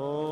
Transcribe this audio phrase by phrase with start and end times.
[0.00, 0.27] Oh.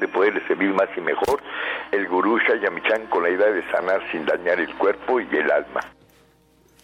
[0.00, 1.42] De poderle servir más y mejor,
[1.92, 5.80] el gurú Shayamichan con la idea de sanar sin dañar el cuerpo y el alma.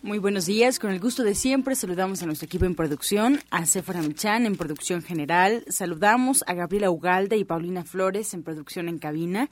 [0.05, 3.67] Muy buenos días, con el gusto de siempre saludamos a nuestro equipo en producción, a
[3.67, 8.99] Sephora Michan en producción general, saludamos a Gabriela Ugalde y Paulina Flores en producción en
[8.99, 9.49] cabina,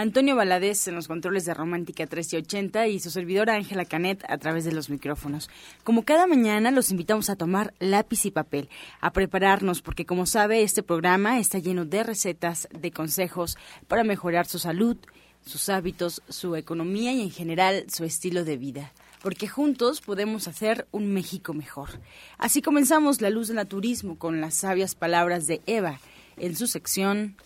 [0.00, 4.64] Antonio Valadez en los controles de Romántica 1380 y su servidora Ángela Canet a través
[4.64, 5.50] de los micrófonos.
[5.84, 8.70] Como cada mañana, los invitamos a tomar lápiz y papel,
[9.02, 14.46] a prepararnos, porque como sabe, este programa está lleno de recetas, de consejos para mejorar
[14.46, 14.96] su salud,
[15.44, 20.88] sus hábitos, su economía y en general su estilo de vida porque juntos podemos hacer
[20.92, 22.00] un México mejor.
[22.38, 26.00] Así comenzamos La Luz del Naturismo con las sabias palabras de Eva.
[26.38, 27.36] En su sección,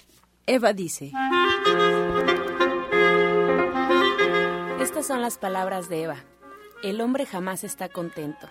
[0.46, 1.10] Eva dice.
[5.06, 6.24] Son las palabras de Eva.
[6.82, 8.48] El hombre jamás está contento,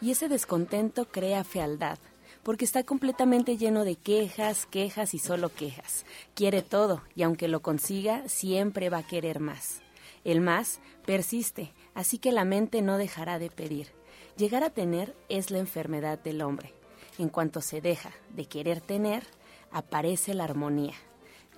[0.00, 1.96] y ese descontento crea fealdad,
[2.42, 6.04] porque está completamente lleno de quejas, quejas y solo quejas.
[6.34, 9.80] Quiere todo, y aunque lo consiga, siempre va a querer más.
[10.24, 13.92] El más persiste, así que la mente no dejará de pedir.
[14.36, 16.74] Llegar a tener es la enfermedad del hombre.
[17.16, 19.22] En cuanto se deja de querer tener,
[19.70, 20.94] aparece la armonía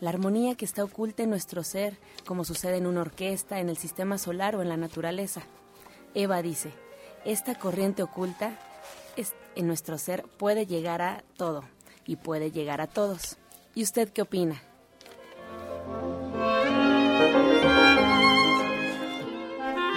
[0.01, 3.77] la armonía que está oculta en nuestro ser, como sucede en una orquesta, en el
[3.77, 5.43] sistema solar o en la naturaleza.
[6.15, 6.73] Eva dice,
[7.25, 8.59] esta corriente oculta
[9.57, 11.63] en nuestro ser puede llegar a todo
[12.07, 13.37] y puede llegar a todos.
[13.75, 14.61] ¿Y usted qué opina?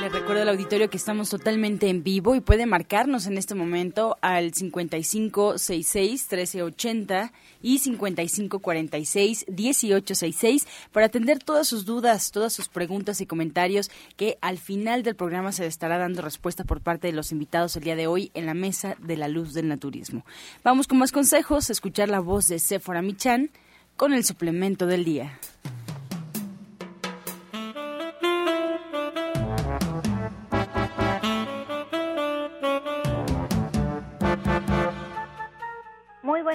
[0.09, 4.51] Recuerdo al auditorio que estamos totalmente en vivo y puede marcarnos en este momento al
[4.51, 7.31] 5566-1380
[7.61, 15.03] y 5546-1866 para atender todas sus dudas, todas sus preguntas y comentarios que al final
[15.03, 18.31] del programa se estará dando respuesta por parte de los invitados el día de hoy
[18.33, 20.25] en la Mesa de la Luz del Naturismo.
[20.63, 23.49] Vamos con más consejos, escuchar la voz de Sephora Michan
[23.95, 25.39] con el suplemento del día.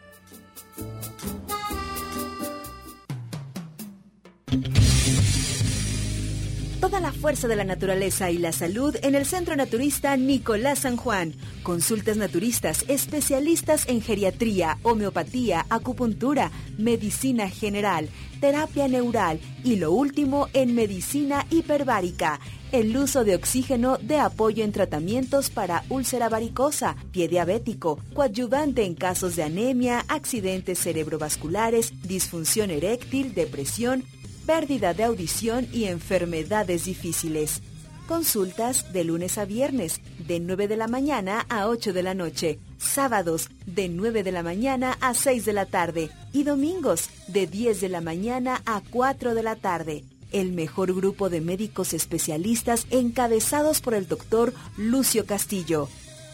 [6.84, 10.98] Toda la fuerza de la naturaleza y la salud en el Centro Naturista Nicolás San
[10.98, 11.32] Juan.
[11.62, 20.74] Consultas naturistas, especialistas en geriatría, homeopatía, acupuntura, medicina general, terapia neural y lo último en
[20.74, 22.38] medicina hiperbárica.
[22.70, 28.94] El uso de oxígeno de apoyo en tratamientos para úlcera varicosa, pie diabético, coadyuvante en
[28.94, 34.04] casos de anemia, accidentes cerebrovasculares, disfunción eréctil, depresión,
[34.46, 37.62] pérdida de audición y enfermedades difíciles.
[38.06, 42.58] Consultas de lunes a viernes, de 9 de la mañana a 8 de la noche.
[42.76, 46.10] Sábados, de 9 de la mañana a 6 de la tarde.
[46.32, 50.04] Y domingos, de 10 de la mañana a 4 de la tarde.
[50.32, 55.88] El mejor grupo de médicos especialistas encabezados por el doctor Lucio Castillo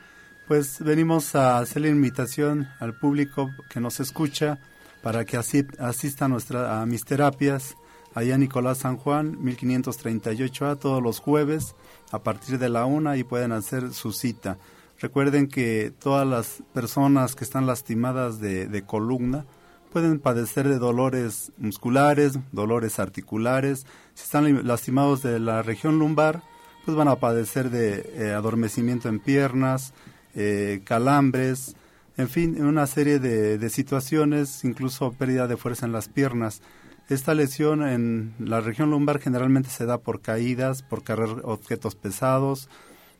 [0.50, 4.58] Pues venimos a hacer la invitación al público que nos escucha
[5.04, 7.76] para que asista a, nuestra, a mis terapias
[8.16, 11.76] allá en Nicolás San Juan, 1538A, todos los jueves
[12.12, 14.58] a partir de la una y pueden hacer su cita.
[15.00, 19.46] Recuerden que todas las personas que están lastimadas de, columna
[19.94, 23.86] pueden padecer de dolores musculares, dolores articulares.
[24.16, 26.42] Si están lastimados de la región lumbar,
[26.86, 29.94] pues van a padecer de eh, adormecimiento en piernas,
[30.36, 31.76] eh, calambres,
[32.18, 36.62] en fin, una serie de, situaciones, incluso pérdida de fuerza en las piernas.
[37.08, 42.68] Esta lesión en la región lumbar generalmente se da por caídas, por cargar objetos pesados,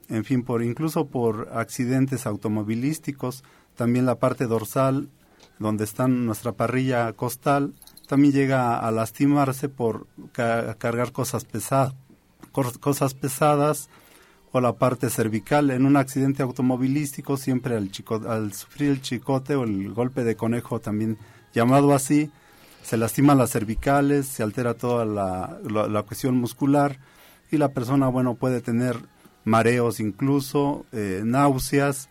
[0.10, 3.46] en fin, por incluso por accidentes automovilísticos.
[3.78, 5.08] También la parte dorsal,
[5.60, 7.74] donde está nuestra parrilla costal,
[8.06, 11.96] también llega a, lastimarse por cargar cosas pesadas,
[12.52, 13.90] cosas pesadas
[14.52, 15.72] o la parte cervical.
[15.72, 20.36] En un accidente automovilístico, siempre al, chico, al sufrir el chicote o el golpe de
[20.36, 21.18] conejo, también
[21.54, 22.32] llamado así,
[22.84, 26.98] se lastiman las cervicales, se altera toda la, la, cuestión muscular
[27.52, 28.98] y la persona, bueno, puede tener
[29.44, 32.10] mareos incluso, eh, náuseas,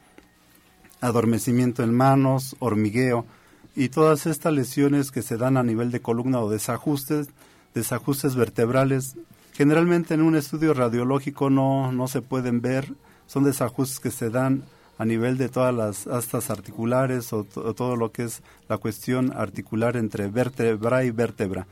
[1.01, 3.27] adormecimiento en manos, hormigueo
[3.75, 7.29] y todas estas lesiones que se dan a nivel de columna o desajustes,
[7.75, 9.17] desajustes vertebrales
[9.59, 12.95] Generalmente en un estudio radiológico no, no se pueden ver,
[13.27, 14.63] son desajustes que se dan
[14.99, 19.97] a nivel de todas las astas articulares o, todo lo que es la cuestión articular
[19.97, 21.67] entre vértebra y vértebra.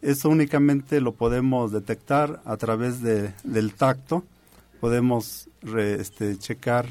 [0.00, 4.24] Eso únicamente lo podemos detectar a través de, del tacto.
[4.80, 6.86] Podemos este, checar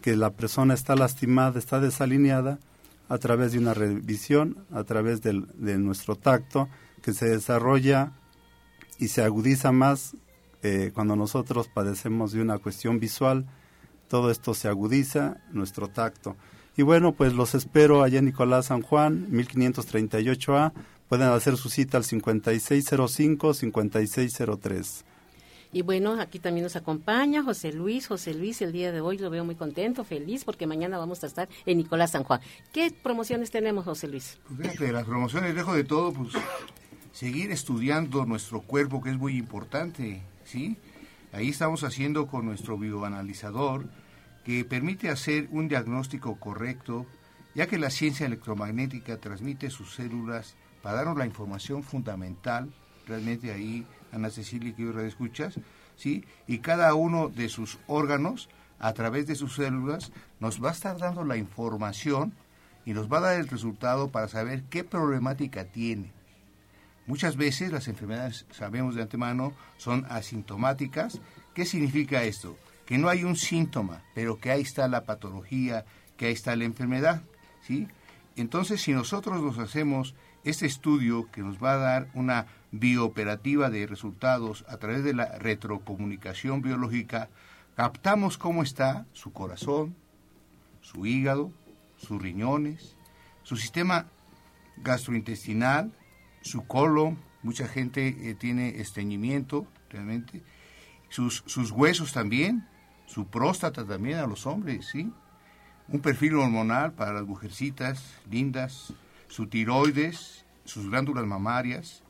[0.00, 2.60] que la persona está lastimada, está desalineada
[3.08, 6.68] a través de una revisión, a través del, de nuestro tacto,
[7.02, 8.12] que se desarrolla
[9.02, 10.16] y se agudiza más
[10.62, 13.46] eh, cuando nosotros padecemos de una cuestión visual.
[14.06, 16.36] Todo esto se agudiza, nuestro tacto.
[16.76, 20.72] Y bueno, pues los espero allá en Nicolás San Juan, 1538A.
[21.08, 25.02] Pueden hacer su cita al 5605-5603.
[25.72, 28.06] Y bueno, aquí también nos acompaña José Luis.
[28.06, 31.26] José Luis, el día de hoy lo veo muy contento, feliz, porque mañana vamos a
[31.26, 32.40] estar en Nicolás San Juan.
[32.72, 34.38] ¿Qué promociones tenemos, José Luis?
[34.56, 36.34] Pues de las promociones, dejo de todo, pues
[37.12, 40.76] seguir estudiando nuestro cuerpo, que es muy importante, ¿sí?
[41.32, 43.86] Ahí estamos haciendo con nuestro bioanalizador,
[44.44, 47.06] que permite hacer un diagnóstico correcto,
[47.54, 52.72] ya que la ciencia electromagnética transmite sus células para darnos la información fundamental,
[53.06, 55.60] realmente ahí, Ana Cecilia, que hoy escuchas,
[55.96, 56.24] ¿sí?
[56.46, 60.98] Y cada uno de sus órganos, a través de sus células, nos va a estar
[60.98, 62.32] dando la información
[62.84, 66.10] y nos va a dar el resultado para saber qué problemática tiene.
[67.06, 71.20] Muchas veces las enfermedades, sabemos de antemano, son asintomáticas.
[71.54, 72.56] ¿Qué significa esto?
[72.86, 75.84] Que no hay un síntoma, pero que ahí está la patología,
[76.16, 77.22] que ahí está la enfermedad.
[77.62, 77.88] ¿sí?
[78.36, 83.86] Entonces, si nosotros nos hacemos este estudio que nos va a dar una biooperativa de
[83.86, 87.28] resultados a través de la retrocomunicación biológica,
[87.76, 89.94] captamos cómo está su corazón,
[90.80, 91.52] su hígado,
[91.96, 92.96] sus riñones,
[93.42, 94.06] su sistema
[94.78, 95.92] gastrointestinal,
[96.42, 100.42] su colon, mucha gente eh, tiene estreñimiento realmente,
[101.08, 102.66] sus, sus huesos también,
[103.06, 105.12] su próstata también a los hombres, ¿sí?
[105.88, 108.94] Un perfil hormonal para las mujercitas lindas,
[109.28, 112.02] su tiroides, sus glándulas mamarias,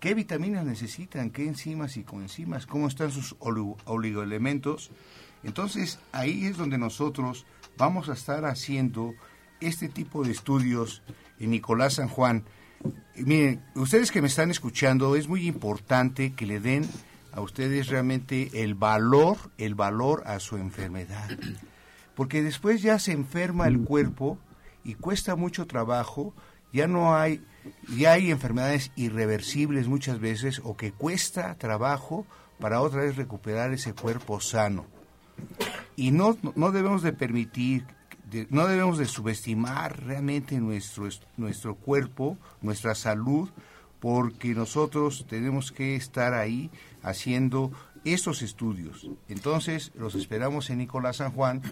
[0.00, 4.90] qué vitaminas necesitan, qué enzimas y coenzimas, cómo están sus oligoelementos.
[5.42, 9.14] Entonces ahí es donde nosotros vamos a estar haciendo
[9.60, 11.02] este tipo de estudios
[11.38, 12.44] en Nicolás San Juan.
[13.16, 16.88] Miren, ustedes que me están escuchando, es muy importante que le den
[17.32, 21.28] a ustedes realmente el valor, el valor a su enfermedad.
[22.14, 24.38] Porque después ya se enferma el cuerpo
[24.84, 26.34] y cuesta mucho trabajo,
[26.72, 27.44] ya no hay,
[27.96, 32.26] ya hay enfermedades irreversibles muchas veces o que cuesta trabajo
[32.58, 34.86] para otra vez recuperar ese cuerpo sano.
[35.96, 37.86] Y no, no debemos de permitir,
[38.50, 43.48] no debemos de subestimar realmente nuestro, nuestro cuerpo, nuestra salud,
[44.00, 46.70] porque nosotros tenemos que estar ahí
[47.02, 47.70] haciendo
[48.04, 49.08] estos estudios.
[49.28, 51.62] Entonces, los esperamos en Nicolás San Juan,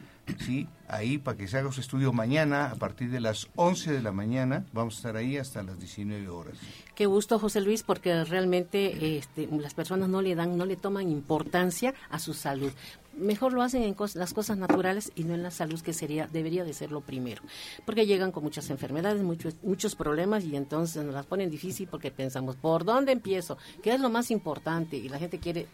[0.45, 0.69] ¿sí?
[0.89, 4.13] Ahí para que se haga su estudio mañana a partir de las 11 de la
[4.13, 4.65] mañana.
[4.73, 6.59] Vamos a estar ahí hasta las 19 horas.
[6.95, 11.11] Qué gusto, José Luis, porque realmente este, las personas no le dan, no le toman
[11.11, 12.73] importancia a su salud
[13.19, 16.65] mejor lo hacen en las cosas naturales y no en la salud que sería debería
[16.65, 17.43] de ser lo primero
[17.85, 22.11] porque llegan con muchas enfermedades muchos muchos problemas y entonces nos las ponen difícil porque
[22.11, 25.67] pensamos por dónde empiezo qué es lo más importante y la gente quiere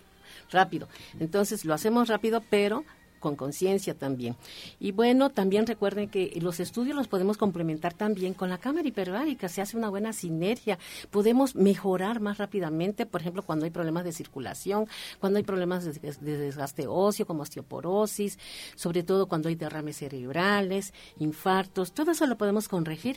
[0.50, 0.88] rápido.
[1.20, 2.84] Entonces lo hacemos rápido pero
[3.24, 4.36] con conciencia también.
[4.78, 9.48] Y bueno, también recuerden que los estudios los podemos complementar también con la cámara hiperbárica,
[9.48, 10.78] se hace una buena sinergia,
[11.10, 14.86] podemos mejorar más rápidamente, por ejemplo, cuando hay problemas de circulación,
[15.20, 18.38] cuando hay problemas de, de desgaste óseo como osteoporosis,
[18.74, 23.16] sobre todo cuando hay derrames cerebrales, infartos, todo eso lo podemos corregir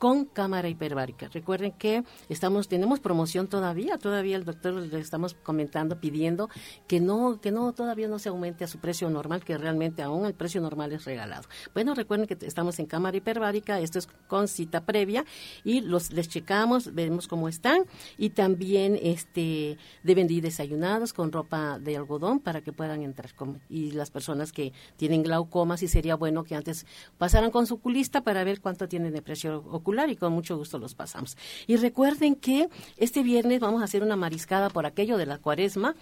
[0.00, 1.28] con cámara hiperbárica.
[1.28, 6.48] Recuerden que estamos tenemos promoción todavía, todavía el doctor le estamos comentando pidiendo
[6.88, 10.24] que no que no todavía no se aumente a su precio normal, que realmente aún
[10.24, 11.46] el precio normal es regalado.
[11.74, 15.26] Bueno, recuerden que estamos en cámara hiperbárica, esto es con cita previa
[15.64, 17.84] y los les checamos, vemos cómo están
[18.16, 23.32] y también este deben ir desayunados con ropa de algodón para que puedan entrar
[23.68, 26.86] y las personas que tienen glaucoma sí sería bueno que antes
[27.18, 29.62] pasaran con su culista para ver cuánto tienen de precio
[30.08, 31.36] y con mucho gusto los pasamos.
[31.66, 35.94] Y recuerden que este viernes vamos a hacer una mariscada por aquello de la cuaresma.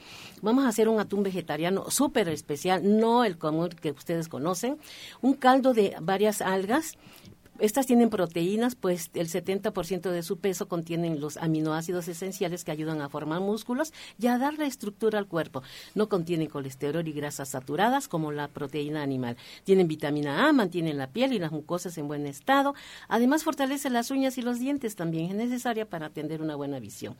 [0.43, 4.79] Vamos a hacer un atún vegetariano súper especial, no el común que ustedes conocen.
[5.21, 6.97] Un caldo de varias algas
[7.59, 13.01] estas tienen proteínas, pues el 70% de su peso contienen los aminoácidos esenciales que ayudan
[13.01, 15.63] a formar músculos y a darle estructura al cuerpo.
[15.95, 19.37] No contienen colesterol y grasas saturadas como la proteína animal.
[19.65, 22.75] Tienen vitamina A, mantienen la piel y las mucosas en buen estado.
[23.09, 27.17] Además, fortalece las uñas y los dientes, también es necesaria para atender una buena visión.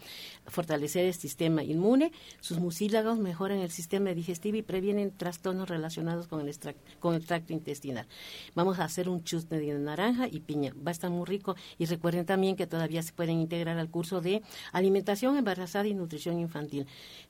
[0.47, 6.47] Fortalecer el sistema inmune, sus mucílagos mejoran el sistema digestivo y previenen trastornos relacionados con
[6.47, 6.55] el,
[7.01, 8.07] con el tracto intestinal.
[8.55, 10.73] Vamos a hacer un chutney de naranja y piña.
[10.75, 11.57] Va a estar muy rico.
[11.79, 14.43] Y recuerden también que todavía se pueden integrar al curso de
[14.73, 16.87] alimentación embarazada y nutrición infantil.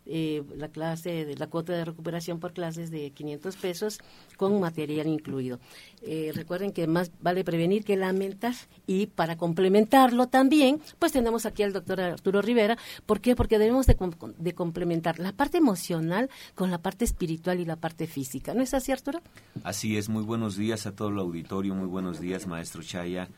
[0.07, 3.99] Eh, la clase, de, la cuota de recuperación por clases de 500 pesos
[4.37, 5.61] con material incluido.
[6.03, 8.55] Eh, recuerden que más vale prevenir que lamentar
[8.87, 12.79] y para complementarlo también, pues tenemos aquí al doctor Arturo Rivera.
[13.05, 13.37] ¿Por qué?
[13.37, 18.55] Porque debemos de, complementar la parte emocional con la parte espiritual y la parte física.
[18.55, 19.21] ¿No es así, Arturo?
[19.63, 20.09] Así es.
[20.09, 21.75] Muy buenos días a todo el auditorio.
[21.75, 23.29] Muy buenos días, maestro Chaya.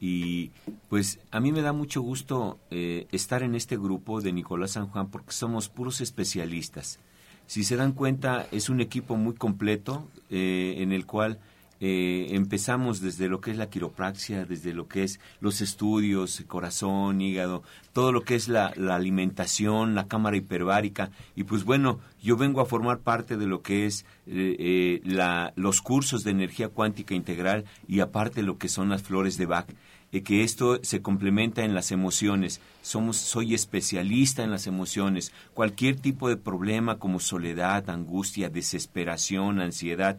[0.00, 0.50] Y
[0.88, 4.86] pues a mí me da mucho gusto eh, estar en este grupo de Nicolás San
[4.88, 7.00] Juan porque somos puros especialistas.
[7.46, 11.40] Si se dan cuenta, es un equipo muy completo eh, en el cual
[11.80, 17.20] eh, empezamos desde lo que es la quiropraxia, desde lo que es los estudios, corazón,
[17.20, 21.10] hígado, todo lo que es la, alimentación, la cámara hiperbárica.
[21.36, 25.52] Y pues bueno, yo vengo a formar parte de lo que es eh, eh, la,
[25.54, 29.68] los cursos de energía cuántica integral y aparte lo que son las flores de Bach.
[30.10, 32.60] que esto se complementa en las emociones.
[32.82, 35.32] Somos, soy especialista en las emociones.
[35.54, 40.18] Cualquier tipo de problema como soledad, angustia, desesperación, ansiedad,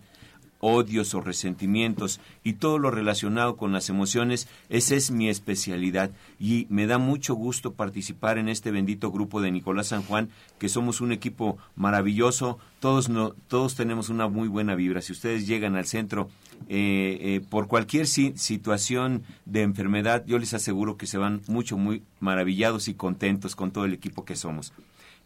[0.59, 6.67] odios o resentimientos y todo lo relacionado con las emociones, esa es mi especialidad y
[6.69, 11.01] me da mucho gusto participar en este bendito grupo de Nicolás San Juan, que somos
[11.01, 15.01] un equipo maravilloso, todos, no, todos tenemos una muy buena vibra.
[15.01, 16.29] Si ustedes llegan al centro
[16.67, 22.03] eh, eh, por cualquier situación de enfermedad, yo les aseguro que se van mucho, muy
[22.19, 24.73] maravillados y contentos con todo el equipo que somos.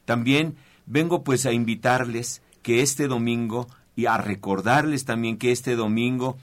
[0.06, 6.38] También vengo pues a invitarles que este domingo y a recordarles también que este domingo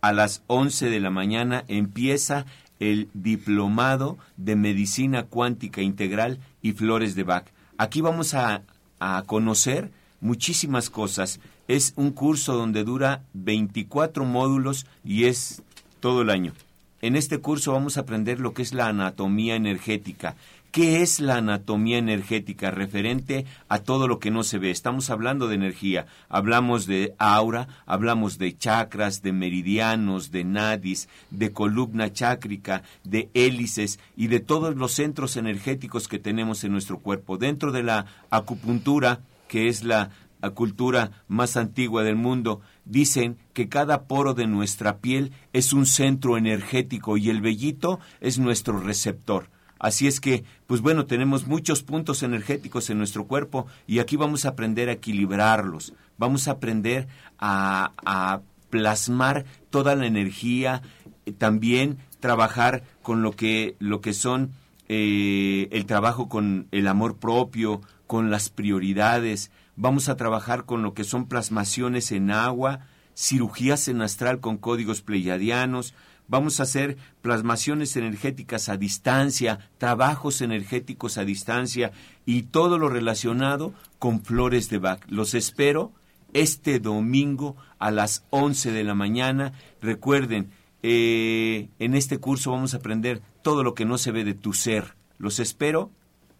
[0.00, 2.44] a las 11 de la mañana empieza
[2.80, 7.46] el diplomado de medicina cuántica integral y flores de Bach.
[7.78, 8.62] Aquí vamos a,
[8.98, 9.90] a conocer
[10.20, 11.40] muchísimas cosas.
[11.68, 15.62] Es un curso donde dura 24 módulos y es
[16.00, 16.52] todo el año.
[17.00, 20.36] en este curso vamos a aprender lo que es la anatomía energética.
[20.72, 24.70] ¿Qué es la anatomía energética referente a todo lo que no se ve?
[24.70, 31.52] Estamos hablando de energía, hablamos de aura, hablamos de chakras, de meridianos, de nadis, de
[31.52, 37.36] columna chácrica, de hélices y de todos los centros energéticos que tenemos en nuestro cuerpo.
[37.36, 40.08] Dentro de la acupuntura, que es la
[40.54, 46.38] cultura más antigua del mundo, dicen que cada poro de nuestra piel es un centro
[46.38, 49.50] energético y el vellito es nuestro receptor.
[49.82, 54.44] Así es que, pues bueno, tenemos muchos puntos energéticos en nuestro cuerpo y aquí vamos
[54.44, 57.08] a aprender a equilibrarlos, vamos a aprender
[57.38, 60.80] a, plasmar toda la energía,
[61.26, 64.52] eh, también trabajar con lo que, lo que son
[64.88, 70.94] eh, el trabajo con el amor propio, con las prioridades, vamos a trabajar con lo
[70.94, 72.86] que son plasmaciones en agua,
[73.16, 75.92] cirugías en astral con códigos pleiadianos,
[76.32, 81.92] vamos a hacer plasmaciones energéticas a distancia, trabajos energéticos a distancia
[82.24, 85.02] y todo lo relacionado con flores de Bach.
[85.08, 85.92] Los espero
[86.32, 89.52] este domingo a las 11 de la mañana.
[89.82, 90.50] Recuerden,
[90.82, 94.54] eh, en este curso vamos a aprender todo lo que no se ve de tu
[94.54, 94.94] ser.
[95.18, 95.90] Los espero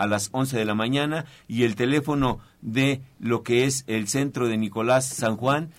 [0.03, 4.49] a las 11 de la mañana y el teléfono de lo que es el centro
[4.49, 5.71] de Nicolás San Juan.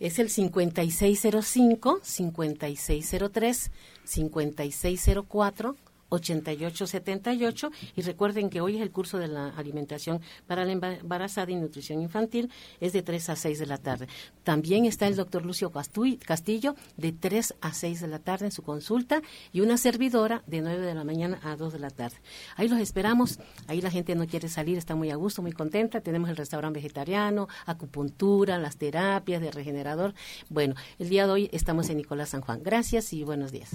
[0.00, 3.70] Es el 5605 5603
[4.04, 5.76] 5604
[6.10, 11.56] 8878 y recuerden que hoy es el curso de la alimentación para la embarazada y
[11.56, 12.50] nutrición infantil,
[12.80, 14.06] es de 3 a 6 de la tarde.
[14.44, 18.62] También está el doctor Lucio Castillo de 3 a 6 de la tarde en su
[18.62, 22.16] consulta y una servidora de 9 de la mañana a 2 de la tarde.
[22.56, 26.00] Ahí los esperamos, ahí la gente no quiere salir, está muy a gusto, muy contenta,
[26.00, 30.14] tenemos el restaurante vegetariano, acupuntura, las terapias de regenerador.
[30.48, 32.62] Bueno, el día de hoy estamos en Nicolás San Juan.
[32.62, 33.70] Gracias y buenos días.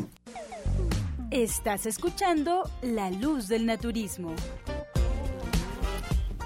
[1.36, 4.34] Estás escuchando La Luz del Naturismo.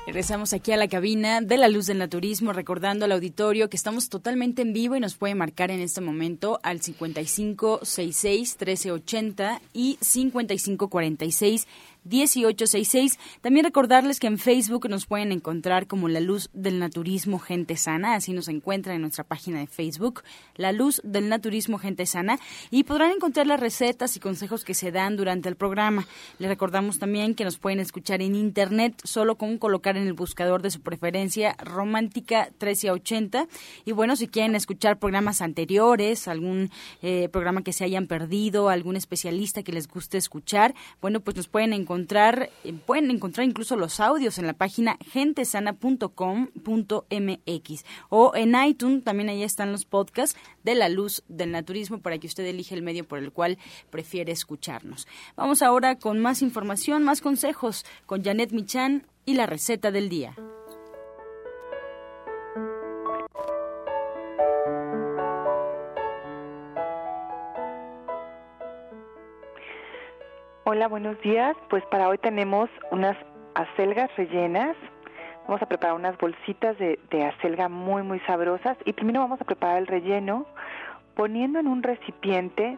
[0.07, 4.09] Regresamos aquí a la cabina de la luz del naturismo, recordando al auditorio que estamos
[4.09, 11.67] totalmente en vivo y nos puede marcar en este momento al 5566-1380 y 5546
[12.09, 13.19] 1866.
[13.41, 18.15] También recordarles que en Facebook nos pueden encontrar como La Luz del Naturismo Gente Sana,
[18.15, 20.23] así nos encuentran en nuestra página de Facebook,
[20.55, 22.39] La Luz del Naturismo Gente Sana,
[22.71, 26.07] y podrán encontrar las recetas y consejos que se dan durante el programa.
[26.39, 30.61] Les recordamos también que nos pueden escuchar en Internet solo con colocar en el buscador
[30.61, 33.47] de su preferencia Romántica 1380.
[33.85, 38.95] Y bueno, si quieren escuchar programas anteriores, algún eh, programa que se hayan perdido, algún
[38.95, 43.75] especialista que les guste escuchar, bueno, pues nos pueden encontrar encontrar, eh, pueden encontrar incluso
[43.75, 50.75] los audios en la página gentesana.com.mx o en iTunes, también ahí están los podcasts de
[50.75, 53.57] la luz del naturismo para que usted elige el medio por el cual
[53.89, 55.07] prefiere escucharnos.
[55.35, 60.35] Vamos ahora con más información, más consejos con Janet Michan y la receta del día.
[70.71, 71.57] Hola, buenos días.
[71.71, 73.17] Pues para hoy tenemos unas
[73.55, 74.77] acelgas rellenas.
[75.47, 78.77] Vamos a preparar unas bolsitas de, acelga muy, muy sabrosas.
[78.85, 80.45] Y primero vamos a preparar el relleno
[81.15, 82.77] poniendo en un recipiente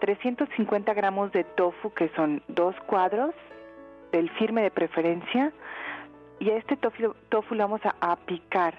[0.00, 3.34] 350 gramos de tofu, que son dos cuadros,
[4.10, 5.52] del firme de preferencia.
[6.38, 8.72] Y a este tofu, tofu le vamos a, a picar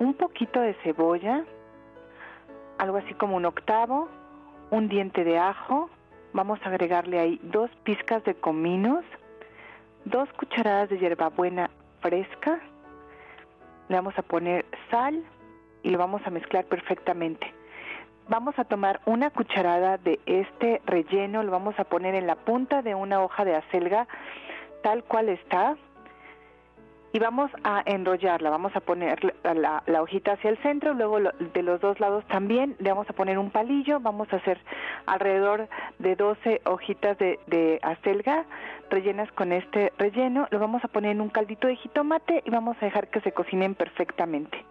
[0.00, 1.44] un poquito de cebolla,
[2.78, 4.08] algo así como un octavo,
[4.72, 5.88] un diente de ajo,
[6.32, 9.04] vamos a agregarle ahí dos pizcas de cominos,
[10.04, 12.60] dos cucharadas de hierbabuena fresca,
[13.88, 15.22] le vamos a poner sal
[15.82, 17.52] y lo vamos a mezclar perfectamente.
[18.28, 22.82] Vamos a tomar una cucharada de este relleno, lo vamos a poner en la punta
[22.82, 24.06] de una hoja de acelga
[24.82, 25.76] tal cual está,
[27.12, 31.80] y vamos a enrollarla, vamos a poner la, hojita hacia el centro, luego de los
[31.80, 34.58] dos lados también le vamos a poner un palillo, vamos a hacer
[35.06, 38.44] alrededor de 12 hojitas de, de acelga
[38.88, 42.76] rellenas con este relleno, lo vamos a poner en un caldito de jitomate y vamos
[42.80, 44.64] a dejar que se cocinen perfectamente.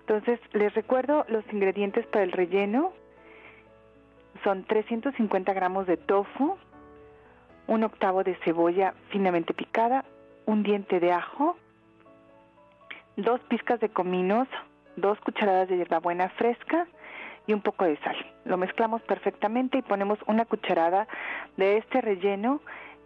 [0.00, 2.92] Entonces, les recuerdo los ingredientes para el relleno.
[4.42, 6.56] Son 350 gramos de tofu,
[7.68, 10.04] un octavo de cebolla finamente picada,
[10.46, 11.56] un diente de ajo,
[13.16, 14.48] dos pizcas de cominos,
[14.96, 16.86] dos cucharadas de hierbabuena fresca
[17.46, 18.16] y un poco de sal.
[18.44, 21.06] Lo mezclamos perfectamente y ponemos una cucharada
[21.56, 22.60] de este relleno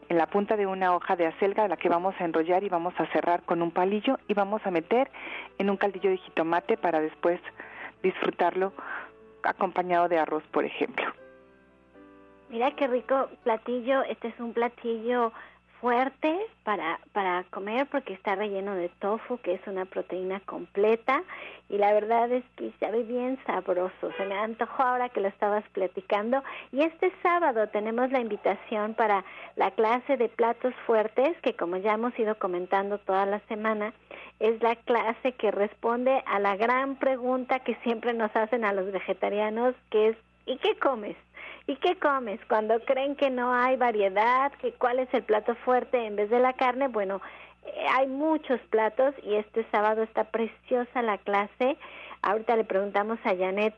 [0.08, 2.94] en la punta de una hoja de acelga la que vamos a enrollar y vamos
[2.98, 5.10] a cerrar con un palillo y vamos a meter
[5.58, 7.40] en un caldillo de jitomate para después
[8.02, 8.72] disfrutarlo
[9.42, 11.06] acompañado de arroz, por ejemplo.
[12.48, 14.02] Mira qué rico platillo.
[14.04, 15.32] Este es un platillo
[15.80, 21.22] fuerte para, para comer porque está relleno de tofu, que es una proteína completa
[21.68, 24.10] y la verdad es que sabe bien sabroso.
[24.16, 29.24] Se me antojó ahora que lo estabas platicando y este sábado tenemos la invitación para
[29.56, 33.92] la clase de platos fuertes que como ya hemos ido comentando toda la semana,
[34.40, 38.90] es la clase que responde a la gran pregunta que siempre nos hacen a los
[38.92, 41.16] vegetarianos, que es ¿y qué comes?
[41.68, 42.38] ¿Y qué comes?
[42.48, 46.38] Cuando creen que no hay variedad, que cuál es el plato fuerte en vez de
[46.38, 47.20] la carne, bueno,
[47.64, 51.76] eh, hay muchos platos y este sábado está preciosa la clase.
[52.22, 53.74] Ahorita le preguntamos a Janet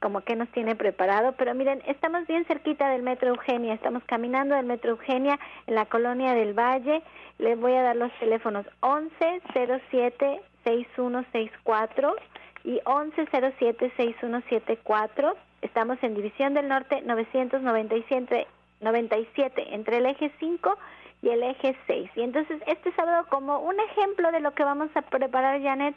[0.00, 4.54] como qué nos tiene preparado, pero miren, estamos bien cerquita del Metro Eugenia, estamos caminando
[4.54, 7.02] del Metro Eugenia en la colonia del Valle.
[7.38, 12.16] Les voy a dar los teléfonos 1107 6164
[12.64, 18.46] y 1107 6174 Estamos en División del Norte 997
[18.80, 20.78] 97 entre el eje 5
[21.22, 22.10] y el eje 6.
[22.16, 25.94] Y entonces este sábado como un ejemplo de lo que vamos a preparar, Janet.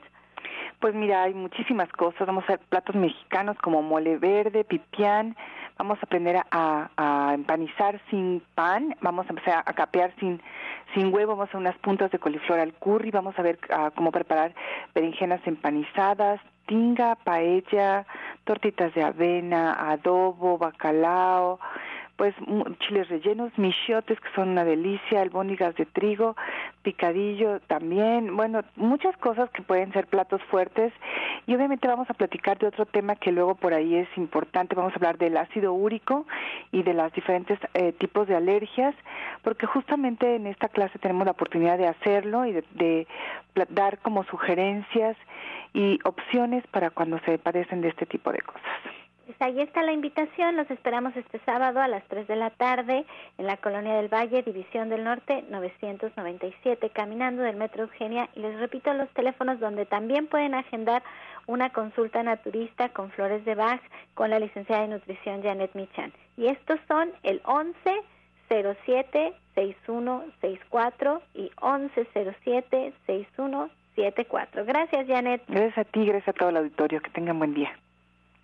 [0.79, 2.27] Pues mira, hay muchísimas cosas.
[2.27, 5.35] Vamos a hacer platos mexicanos como mole verde, pipián.
[5.77, 8.95] Vamos a aprender a, empanizar sin pan.
[9.01, 10.41] Vamos a empezar a capear sin
[10.93, 11.35] sin huevo.
[11.35, 13.11] Vamos a unas puntas de coliflor al curry.
[13.11, 13.59] Vamos a ver
[13.95, 14.53] cómo preparar
[14.93, 18.05] berenjenas empanizadas, tinga, paella,
[18.43, 21.59] tortitas de avena, adobo, bacalao,
[22.15, 22.35] pues
[22.79, 26.35] chiles rellenos, michiotes que son una delicia, albóndigas de trigo,
[26.83, 30.93] picadillo también, bueno, muchas cosas que pueden ser platos fuertes
[31.47, 34.93] y obviamente vamos a platicar de otro tema que luego por ahí es importante, vamos
[34.93, 36.25] a hablar del ácido úrico
[36.71, 38.95] y de los diferentes eh, tipos de alergias,
[39.41, 43.07] porque justamente en esta clase tenemos la oportunidad de hacerlo y de, de
[43.69, 45.17] dar como sugerencias
[45.73, 49.02] y opciones para cuando se padecen de este tipo de cosas.
[49.25, 53.05] Pues ahí está la invitación, los esperamos este sábado a las 3 de la tarde
[53.37, 58.29] en la Colonia del Valle, División del Norte 997, caminando del Metro Eugenia.
[58.35, 61.03] Y les repito los teléfonos donde también pueden agendar
[61.47, 63.81] una consulta naturista con flores de Bach
[64.13, 66.11] con la licenciada de nutrición Janet Michan.
[66.35, 67.73] Y estos son el 11
[68.49, 74.65] 07 6164 y 1107 6174.
[74.65, 75.43] Gracias, Janet.
[75.47, 77.01] Gracias a ti, gracias a todo el auditorio.
[77.01, 77.71] Que tengan buen día.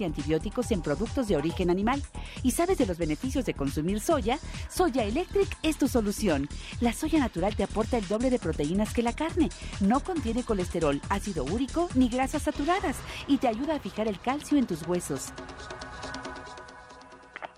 [0.00, 2.02] y antibióticos en productos de origen animal.
[2.42, 4.38] ¿Y sabes de los beneficios de consumir soya?
[4.68, 6.48] Soya Electric es tu solución.
[6.80, 9.50] La soya natural te aporta el doble de proteínas que la carne.
[9.80, 14.58] No contiene colesterol, ácido úrico ni grasas saturadas y te ayuda a fijar el calcio
[14.58, 15.32] en tus huesos.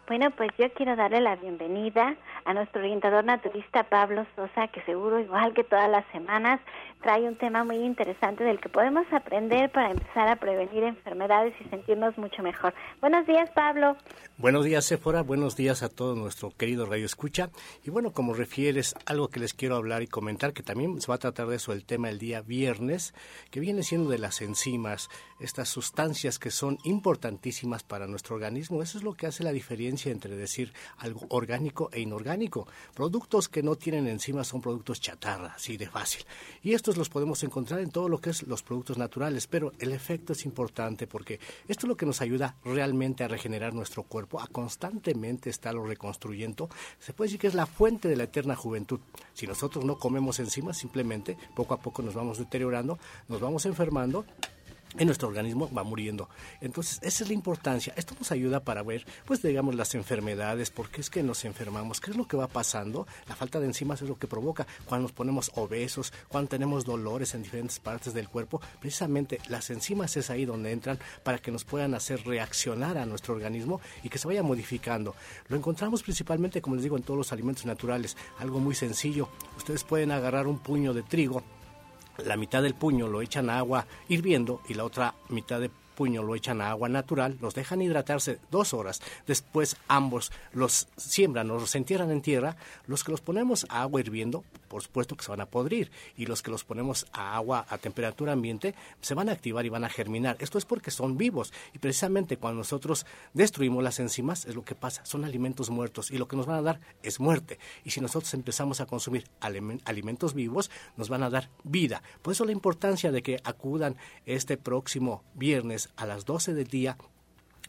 [0.08, 5.18] Bueno, pues yo quiero darle la bienvenida a nuestro orientador naturista Pablo Sosa, que seguro,
[5.18, 6.60] igual que todas las semanas,
[7.02, 11.68] trae un tema muy interesante del que podemos aprender para empezar a prevenir enfermedades y
[11.68, 12.74] sentirnos mucho mejor.
[13.00, 13.96] Buenos días, Pablo.
[14.38, 15.22] Buenos días, Sephora.
[15.22, 17.50] Buenos días a todo nuestro querido Radio Escucha.
[17.84, 21.14] Y bueno, como refieres, algo que les quiero hablar y comentar, que también se va
[21.14, 23.14] a tratar de eso el tema el día viernes,
[23.50, 25.08] que viene siendo de las enzimas,
[25.40, 28.82] estas sustancias que son importantísimas para nuestro organismo.
[28.82, 32.26] Eso es lo que hace la diferencia entre decir algo orgánico e inorgánico
[32.94, 36.24] Productos que no tienen enzimas son productos chatarra, así de fácil.
[36.62, 39.90] Y estos los podemos encontrar en todo lo que es los productos naturales, pero el
[39.90, 44.40] efecto es importante porque esto es lo que nos ayuda realmente a regenerar nuestro cuerpo,
[44.40, 46.68] a constantemente estarlo reconstruyendo.
[47.00, 49.00] Se puede decir que es la fuente de la eterna juventud.
[49.34, 54.24] Si nosotros no comemos enzimas, simplemente poco a poco nos vamos deteriorando, nos vamos enfermando
[54.98, 56.28] en nuestro organismo va muriendo.
[56.60, 57.92] Entonces, esa es la importancia.
[57.96, 62.00] Esto nos ayuda para ver, pues, digamos, las enfermedades, por qué es que nos enfermamos,
[62.00, 63.06] qué es lo que va pasando.
[63.28, 67.34] La falta de enzimas es lo que provoca cuando nos ponemos obesos, cuando tenemos dolores
[67.34, 68.60] en diferentes partes del cuerpo.
[68.80, 73.34] Precisamente las enzimas es ahí donde entran para que nos puedan hacer reaccionar a nuestro
[73.34, 75.14] organismo y que se vaya modificando.
[75.48, 78.16] Lo encontramos principalmente, como les digo, en todos los alimentos naturales.
[78.38, 79.28] Algo muy sencillo.
[79.56, 81.42] Ustedes pueden agarrar un puño de trigo,
[82.24, 86.22] la mitad del puño lo echan a agua hirviendo y la otra mitad de puño
[86.22, 91.58] lo echan a agua natural, los dejan hidratarse dos horas, después ambos los siembran o
[91.58, 94.44] los entierran en tierra, los que los ponemos a agua hirviendo,
[94.76, 97.78] por supuesto que se van a podrir y los que los ponemos a agua a
[97.78, 100.36] temperatura ambiente se van a activar y van a germinar.
[100.38, 104.74] Esto es porque son vivos y precisamente cuando nosotros destruimos las enzimas es lo que
[104.74, 107.58] pasa, son alimentos muertos y lo que nos van a dar es muerte.
[107.84, 112.02] Y si nosotros empezamos a consumir alimentos vivos, nos van a dar vida.
[112.20, 116.98] Por eso la importancia de que acudan este próximo viernes a las 12 del día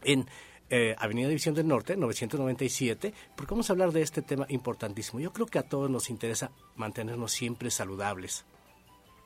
[0.02, 0.26] en
[0.70, 5.20] eh, Avenida División del Norte, 997, porque vamos a hablar de este tema importantísimo.
[5.20, 8.44] Yo creo que a todos nos interesa mantenernos siempre saludables.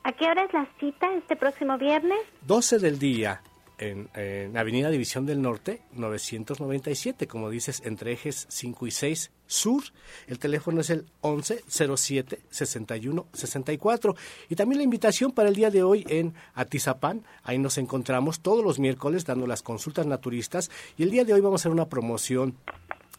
[0.03, 2.19] ¿A qué hora es la cita este próximo viernes?
[2.45, 3.41] 12 del día,
[3.77, 4.09] en,
[4.57, 9.83] Avenida División del Norte, 997, como dices, entre ejes 5 y 6 Sur.
[10.25, 14.15] El teléfono es el 11 07 61 64.
[14.49, 17.23] Y también la invitación para el día de hoy en Atizapán.
[17.43, 20.71] Ahí nos encontramos todos los miércoles dando las consultas naturistas.
[20.97, 22.57] Y el día de hoy vamos a hacer una promoción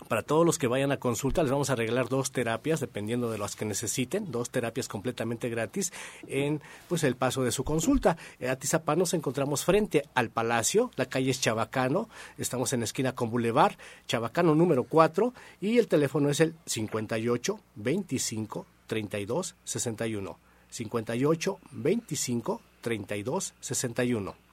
[0.09, 3.39] para todos los que vayan a consulta les vamos a regalar dos terapias dependiendo de
[3.39, 5.93] las que necesiten, dos terapias completamente gratis
[6.27, 8.17] en pues el paso de su consulta.
[8.39, 13.31] En Atizapán nos encontramos frente al Palacio, la calle es Chabacano, estamos en esquina con
[13.31, 13.77] Boulevard,
[14.07, 20.39] Chabacano número 4 y el teléfono es el 58 25 32 61.
[20.71, 24.44] 58 25 32 61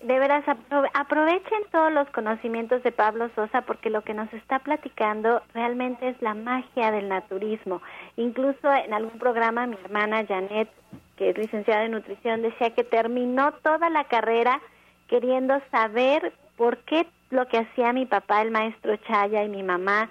[0.00, 0.44] de veras
[0.94, 6.22] aprovechen todos los conocimientos de Pablo Sosa porque lo que nos está platicando realmente es
[6.22, 7.82] la magia del naturismo.
[8.16, 10.68] Incluso en algún programa mi hermana Janet,
[11.16, 14.60] que es licenciada en nutrición, decía que terminó toda la carrera
[15.08, 20.08] queriendo saber por qué lo que hacía mi papá, el maestro Chaya, y mi mamá,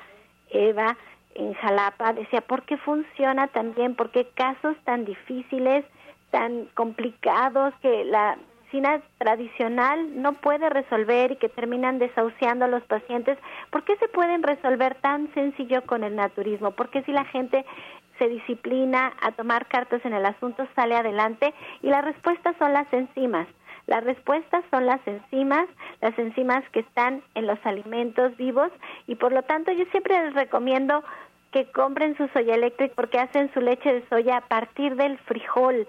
[0.50, 0.97] Eva,
[1.36, 3.95] en Jalapa, decía, ¿por qué funciona tan bien?
[3.95, 5.86] ¿Por qué casos tan difíciles,
[6.32, 8.38] tan complicados que la
[8.68, 13.38] medicina tradicional no puede resolver y que terminan desahuciando a los pacientes,
[13.72, 16.72] ¿por qué se pueden resolver tan sencillo con el naturismo?
[16.72, 17.66] Porque si la gente
[18.20, 22.92] se disciplina a tomar cartas en el asunto, sale adelante y la respuesta son las
[22.92, 23.48] enzimas.
[23.86, 25.68] Las respuestas son las enzimas,
[26.02, 28.70] las enzimas que están en los alimentos vivos
[29.08, 31.06] y por lo tanto yo siempre les recomiendo
[31.52, 35.88] que compren su soya electric porque hacen su leche de soya a partir del frijol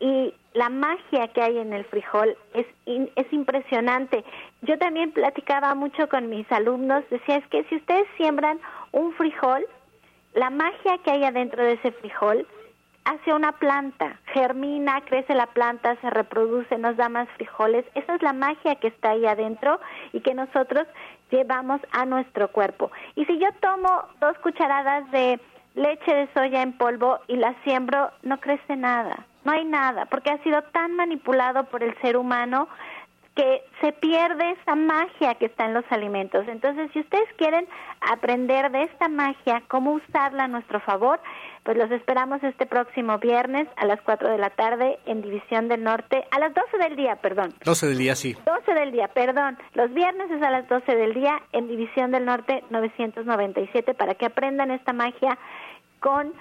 [0.00, 4.24] y la magia que hay en el frijol es, es impresionante.
[4.62, 8.60] Yo también platicaba mucho con mis alumnos, decía, es que si ustedes siembran
[8.92, 9.66] un frijol,
[10.34, 12.46] la magia que hay adentro de ese frijol
[13.04, 17.84] hace una planta, germina, crece la planta, se reproduce, nos da más frijoles.
[17.94, 19.80] Esa es la magia que está ahí adentro
[20.12, 20.86] y que nosotros
[21.30, 22.90] llevamos a nuestro cuerpo.
[23.16, 25.40] Y si yo tomo dos cucharadas de
[25.74, 30.30] leche de soya en polvo y la siembro, no crece nada no hay nada, porque
[30.30, 32.68] ha sido tan manipulado por el ser humano
[33.34, 36.46] que se pierde esa magia que está en los alimentos.
[36.48, 37.66] Entonces, si ustedes quieren
[38.00, 41.18] aprender de esta magia, cómo usarla a nuestro favor,
[41.62, 45.82] pues los esperamos este próximo viernes a las 4 de la tarde en División del
[45.82, 47.54] Norte, a las 12 del día, perdón.
[47.64, 48.36] 12 del día, sí.
[48.44, 49.56] 12 del día, perdón.
[49.72, 54.26] Los viernes es a las 12 del día en División del Norte 997 para que
[54.26, 55.38] aprendan esta magia
[56.00, 56.34] con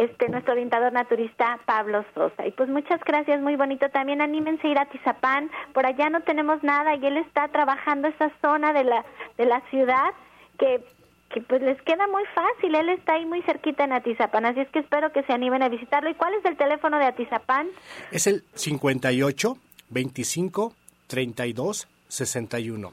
[0.00, 2.46] este nuestro orientador naturista Pablo Sosa.
[2.46, 3.88] Y pues muchas gracias, muy bonito.
[3.90, 8.08] También anímense a ir a Tizapán, por allá no tenemos nada y él está trabajando
[8.08, 9.04] esa zona de la
[9.36, 10.12] de la ciudad
[10.58, 10.84] que
[11.30, 14.68] que pues les queda muy fácil, él está ahí muy cerquita en Atizapán, así es
[14.70, 16.10] que espero que se animen a visitarlo.
[16.10, 17.68] ¿Y cuál es el teléfono de Atizapán?
[18.10, 19.56] Es el 58
[19.90, 20.74] 25
[21.06, 22.92] 32 61.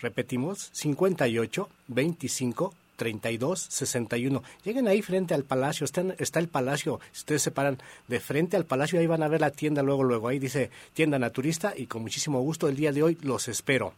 [0.00, 4.42] Repetimos, 58 25 3261.
[4.64, 8.66] Lleguen ahí frente al palacio, está, el palacio, si ustedes se paran de frente al
[8.66, 12.02] palacio, ahí van a ver la tienda luego, luego, ahí dice tienda naturista y con
[12.02, 13.94] muchísimo gusto el día de hoy los espero.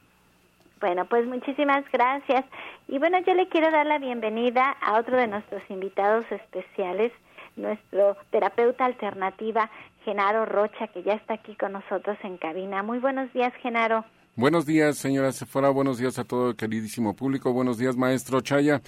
[0.81, 2.45] Bueno, pues muchísimas gracias.
[2.89, 7.13] Y bueno, yo le quiero dar la bienvenida a otro de nuestros invitados especiales,
[7.57, 9.71] nuestro terapeuta alternativa,
[10.05, 12.83] Genaro Rocha, que ya está aquí con nosotros en cabina.
[12.83, 14.05] Muy buenos días, Genaro.
[14.40, 15.68] Buenos días, señora Sefora.
[15.68, 17.53] Buenos días a todo el queridísimo público.
[17.53, 18.81] Buenos días, maestro Chaya.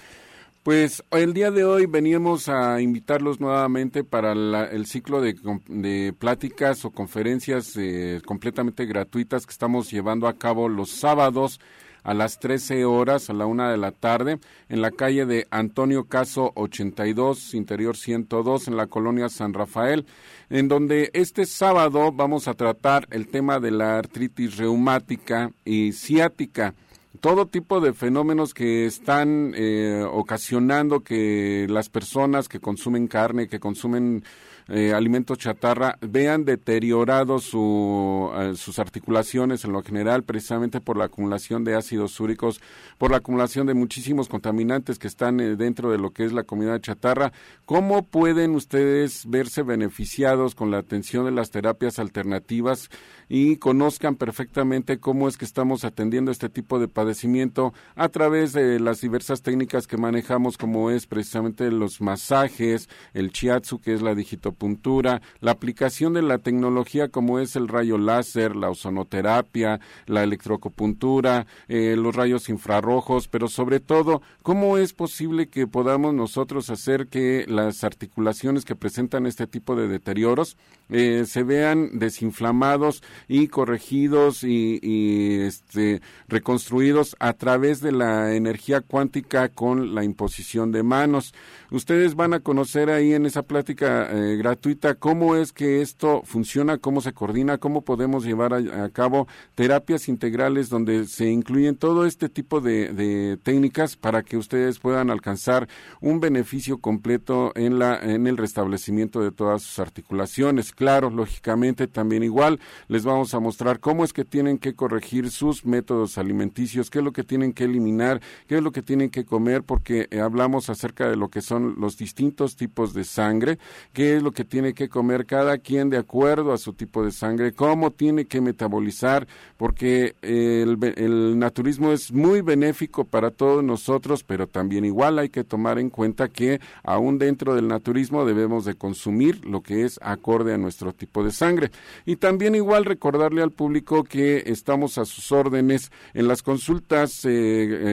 [0.63, 6.89] Pues el día de hoy veníamos a invitarlos nuevamente para el ciclo de, pláticas o
[6.89, 11.59] conferencias eh, completamente gratuitas que estamos llevando a cabo los sábados
[12.03, 14.39] a las 13 horas, a la una de la tarde,
[14.69, 20.05] en la calle de Antonio Caso 82, interior 102, en la colonia San Rafael,
[20.49, 26.73] en donde este sábado vamos a tratar el tema de la artritis reumática y ciática.
[27.19, 33.59] Todo tipo de fenómenos que están eh, ocasionando que las personas que consumen carne, que
[33.59, 34.23] consumen
[34.67, 41.05] eh, alimentos chatarra, vean deteriorados su, eh, sus articulaciones en lo general, precisamente por la
[41.05, 42.61] acumulación de ácidos úricos,
[42.97, 46.43] por la acumulación de muchísimos contaminantes que están eh, dentro de lo que es la
[46.43, 47.33] comida chatarra.
[47.65, 52.89] ¿Cómo pueden ustedes verse beneficiados con la atención de las terapias alternativas
[53.29, 58.79] y conozcan perfectamente cómo es que estamos atendiendo este tipo de padecimiento a través de
[58.79, 64.15] las diversas técnicas que manejamos, como es precisamente los masajes, el chiatsu, que es la
[64.53, 71.45] digitopuntura, la aplicación de la tecnología como es el rayo láser, la ozonoterapia, la electroacupuntura,
[71.67, 77.45] eh, los rayos infrarrojos, pero sobre todo, cómo es posible que podamos nosotros hacer que
[77.47, 80.57] las articulaciones que presentan este tipo de deterioros
[80.89, 88.81] eh, se vean desinflamados y corregidos y, y este, reconstruidos a través de la energía
[88.81, 91.33] cuántica con la imposición de manos.
[91.71, 94.95] Ustedes van a conocer ahí en esa plática eh, gratuita.
[94.95, 100.69] Cómo es que esto funciona, cómo se coordina, cómo podemos llevar a, cabo terapias integrales
[100.69, 105.69] donde se incluyen todo este tipo de, técnicas para que ustedes puedan alcanzar
[106.01, 110.73] un beneficio completo en, la, en el restablecimiento de todas sus articulaciones.
[110.73, 115.65] Claro, lógicamente también igual les vamos a mostrar cómo es que tienen que corregir sus
[115.65, 119.23] métodos alimenticios, qué es lo que tienen que eliminar, qué es lo que tienen que
[119.23, 123.57] comer, porque eh, hablamos acerca de lo que son los distintos tipos de sangre,
[123.93, 127.11] qué es lo que tiene que comer cada quien de acuerdo a su tipo de
[127.11, 134.23] sangre, cómo tiene que metabolizar, porque el, el naturismo es muy benéfico para todos nosotros,
[134.23, 138.75] pero también igual hay que tomar en cuenta que aún dentro del naturismo debemos de
[138.75, 141.71] consumir lo que es acorde a nuestro tipo de sangre.
[142.05, 147.29] Y también igual recordarle al público que estamos a sus órdenes en las consultas eh,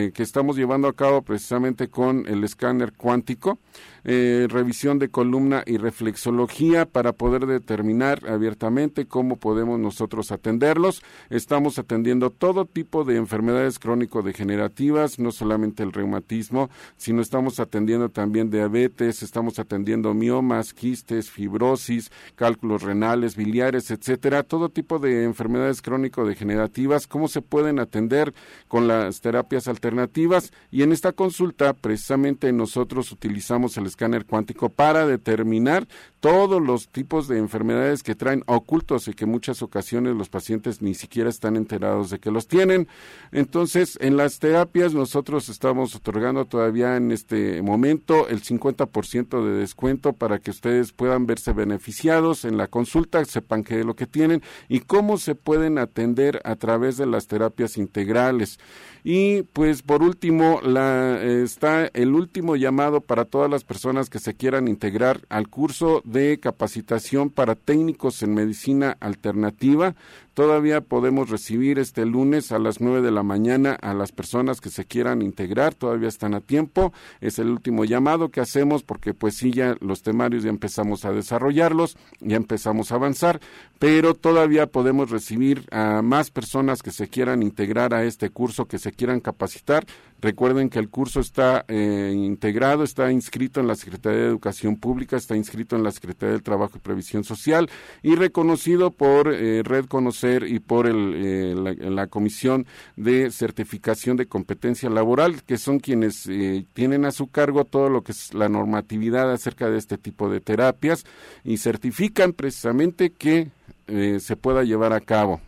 [0.07, 3.59] eh, que estamos llevando a cabo precisamente con el escáner cuántico
[4.05, 11.03] eh, revisión de columna y reflexología para poder determinar abiertamente cómo podemos nosotros atenderlos.
[11.29, 18.51] Estamos atendiendo todo tipo de enfermedades crónico-degenerativas, no solamente el reumatismo, sino estamos atendiendo también
[18.51, 27.07] diabetes, estamos atendiendo miomas, quistes, fibrosis, cálculos renales, biliares, etcétera, todo tipo de enfermedades crónico-degenerativas,
[27.07, 28.33] cómo se pueden atender
[28.69, 35.07] con las terapias alternativas y en esta consulta precisamente nosotros utilizamos el escáner cuántico para
[35.07, 35.87] determinar
[36.21, 40.95] todos los tipos de enfermedades que traen ocultos y que muchas ocasiones los pacientes ni
[40.95, 42.89] siquiera están enterados de que los tienen.
[43.33, 50.13] Entonces, en las terapias nosotros estamos otorgando todavía en este momento el 50% de descuento
[50.13, 54.43] para que ustedes puedan verse beneficiados en la consulta, sepan qué es lo que tienen
[54.69, 58.59] y cómo se pueden atender a través de las terapias integrales.
[59.03, 63.80] Y pues por último, la, está el último llamado para todas las personas
[64.11, 69.95] que se quieran integrar al curso de capacitación para técnicos en medicina alternativa.
[70.35, 74.71] Todavía podemos recibir este lunes a las nueve de la mañana a las personas que
[74.71, 76.93] se quieran integrar, todavía están a tiempo.
[77.21, 81.13] Es el último llamado que hacemos porque pues sí ya los temarios ya empezamos a
[81.13, 83.41] desarrollarlos, ya empezamos a avanzar,
[83.79, 88.79] pero todavía podemos recibir a más personas que se quieran integrar a este curso, que
[88.79, 89.85] se quieran capacitar.
[90.21, 95.17] Recuerden que el curso está eh, integrado, está inscrito en la Secretaría de Educación Pública,
[95.17, 97.71] está inscrito en la Secretaría del Trabajo y Previsión Social
[98.03, 99.87] y reconocido por eh, Red
[100.23, 101.55] Y por el, eh,
[101.91, 106.29] la, Comisión de Certificación de Competencia Laboral, que son quienes
[106.73, 110.41] tienen a su cargo todo lo que es la normatividad acerca de este tipo de
[110.41, 111.05] terapias
[111.45, 113.49] y certifican precisamente que
[113.87, 115.41] se pueda llevar a cabo.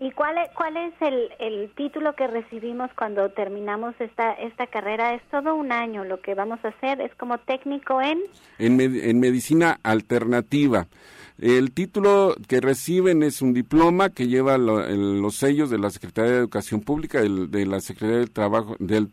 [0.00, 5.14] ¿Y cuál es, cuál es el, el, título que recibimos cuando terminamos esta, esta carrera?
[5.14, 8.20] Es todo un año lo que vamos a hacer, es como técnico en...
[8.60, 10.86] En, en medicina alternativa.
[11.40, 16.38] El título que reciben es un diploma que lleva los sellos de la Secretaría de
[16.38, 19.10] Educación Pública, de la Secretaría del Trabajo, del,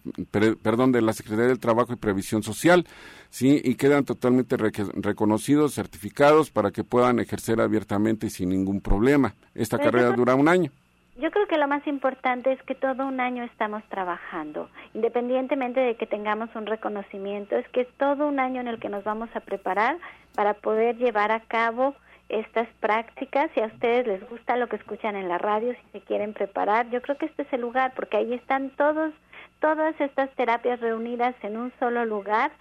[0.63, 2.88] perdón, de la Secretaría del Trabajo y Previsión Social,
[3.29, 9.35] sí, y quedan totalmente reconocidos, certificados para que puedan ejercer abiertamente y sin ningún problema.
[9.53, 10.71] Esta carrera dura un año.
[11.17, 15.95] Yo creo que lo más importante es que todo un año estamos trabajando, independientemente de
[15.95, 19.29] que tengamos un reconocimiento, es que es todo un año en el que nos vamos
[19.35, 19.97] a preparar
[20.33, 21.95] para poder llevar a cabo
[22.29, 23.49] estas prácticas.
[23.53, 26.89] Si a ustedes les gusta lo que escuchan en la radio, si se quieren preparar,
[26.89, 29.13] yo creo que este es el lugar porque ahí están todos,
[29.59, 32.52] todas estas terapias reunidas en un solo lugar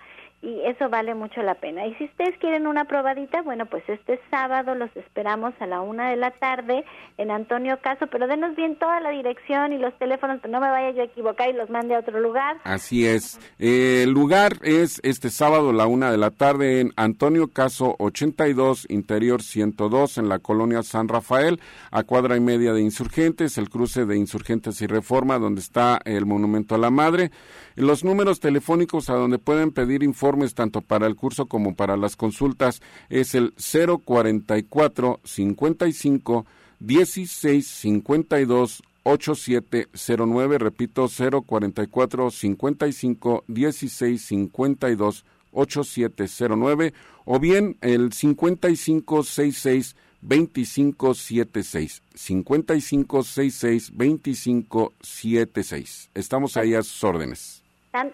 [0.45, 1.86] y eso vale mucho la pena.
[1.86, 6.11] Y si ustedes quieren una probadita, bueno, pues este sábado los esperamos a la una
[6.11, 6.84] de la tarde
[7.16, 10.90] en Antonio Caso, pero denos bien toda la dirección y los teléfonos, no me vaya
[10.90, 12.59] yo a equivocar y los mande a otro lugar.
[12.64, 13.40] Así es.
[13.59, 18.86] Eh, el lugar es este sábado la una de la tarde en Antonio Caso 82,
[18.90, 24.05] Interior 102, en la colonia San Rafael, a cuadra y media de Insurgentes, el cruce
[24.05, 27.30] de Insurgentes y Reforma, donde está el Monumento a la Madre.
[27.77, 32.14] Los números telefónicos a donde pueden pedir informes tanto para el curso como para las
[32.14, 36.47] consultas es el 044 55
[36.79, 46.95] 16 52 8709, repito 044 55 16 52 8709
[47.25, 56.11] o bien el 5566 2576 5566 2576.
[56.14, 57.64] Estamos ahí a sus órdenes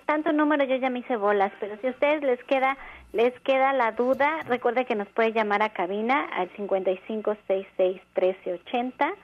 [0.07, 2.77] tanto número yo ya me hice bolas, pero si a ustedes les queda
[3.13, 9.15] les queda la duda, recuerde que nos puede llamar a cabina al 55661380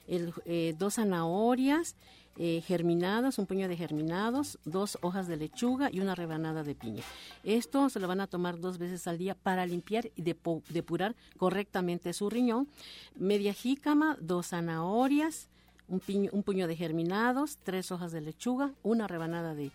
[0.08, 1.96] eh, dos zanahorias
[2.38, 7.04] eh, germinadas, un puño de germinados, dos hojas de lechuga y una rebanada de piña.
[7.44, 12.14] Esto se lo van a tomar dos veces al día para limpiar y depurar correctamente
[12.14, 12.68] su riñón.
[13.16, 15.50] Media jícama, dos zanahorias,
[15.90, 19.72] un, puño de germinados, tres hojas de lechuga, una rebanada de,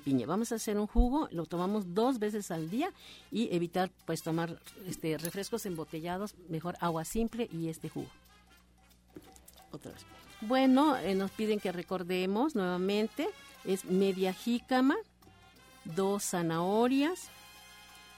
[0.00, 0.26] piña.
[0.26, 2.92] Vamos a hacer un jugo, lo tomamos dos veces al día
[3.30, 8.08] y evitar pues tomar este refrescos embotellados, mejor agua simple y este jugo.
[9.72, 10.02] Otra vez.
[10.42, 13.28] Bueno, eh, nos piden que recordemos nuevamente,
[13.64, 14.96] es media jícama,
[15.84, 17.30] dos zanahorias,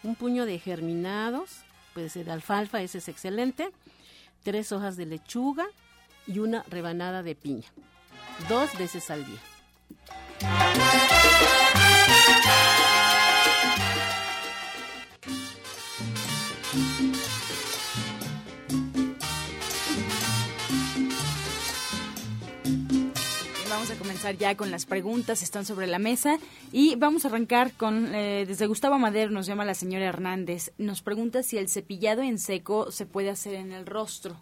[0.03, 1.61] un puño de germinados,
[1.95, 3.71] puede ser de alfalfa, ese es excelente,
[4.43, 5.67] tres hojas de lechuga,
[6.27, 7.69] y una rebanada de piña,
[8.49, 9.41] dos veces al día.
[23.69, 26.39] Vamos a comenzar ya con las preguntas, están sobre la mesa
[26.73, 31.03] y vamos a arrancar con, eh, desde Gustavo Madero nos llama la señora Hernández, nos
[31.03, 34.37] pregunta si el cepillado en seco se puede hacer en el rostro.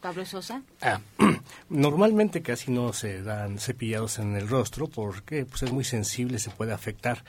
[0.00, 0.62] Pablo Sosa?
[0.80, 1.00] Ah,
[1.68, 6.50] normalmente casi no se dan cepillados en el rostro porque pues, es muy sensible, se
[6.50, 7.24] puede afectar.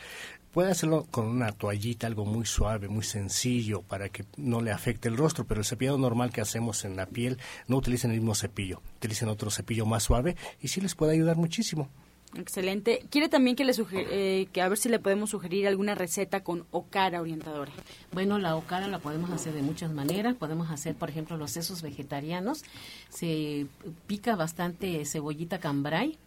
[0.52, 5.08] Puede hacerlo con una toallita, algo muy suave, muy sencillo, para que no le afecte
[5.08, 8.34] el rostro, pero el cepillado normal que hacemos en la piel no utilicen el mismo
[8.34, 11.90] cepillo, utilicen otro cepillo más suave y sí les puede ayudar muchísimo.
[12.36, 13.04] Excelente.
[13.10, 16.66] Quiere también que le eh, que a ver si le podemos sugerir alguna receta con
[16.72, 17.72] ocara orientadora.
[18.12, 20.36] Bueno, la ocara la podemos hacer de muchas maneras.
[20.36, 22.64] Podemos hacer, por ejemplo, los sesos vegetarianos.
[23.10, 23.66] Se
[24.06, 26.18] pica bastante cebollita cambray,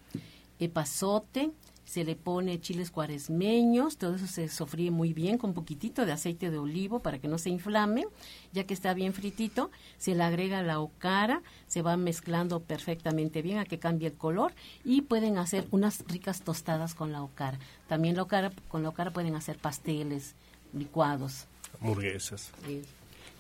[0.59, 1.51] epazote,
[1.93, 6.51] se le pone chiles cuaresmeños, todo eso se sofríe muy bien con poquitito de aceite
[6.51, 8.07] de olivo para que no se inflame,
[8.51, 13.59] ya que está bien fritito, se le agrega la ocara, se va mezclando perfectamente bien
[13.59, 14.55] a que cambie el color
[14.87, 17.59] y pueden hacer unas ricas tostadas con la ocara.
[17.89, 20.35] También la ocara, con la ocara pueden hacer pasteles,
[20.73, 21.47] licuados.
[21.79, 22.53] Hamburguesas.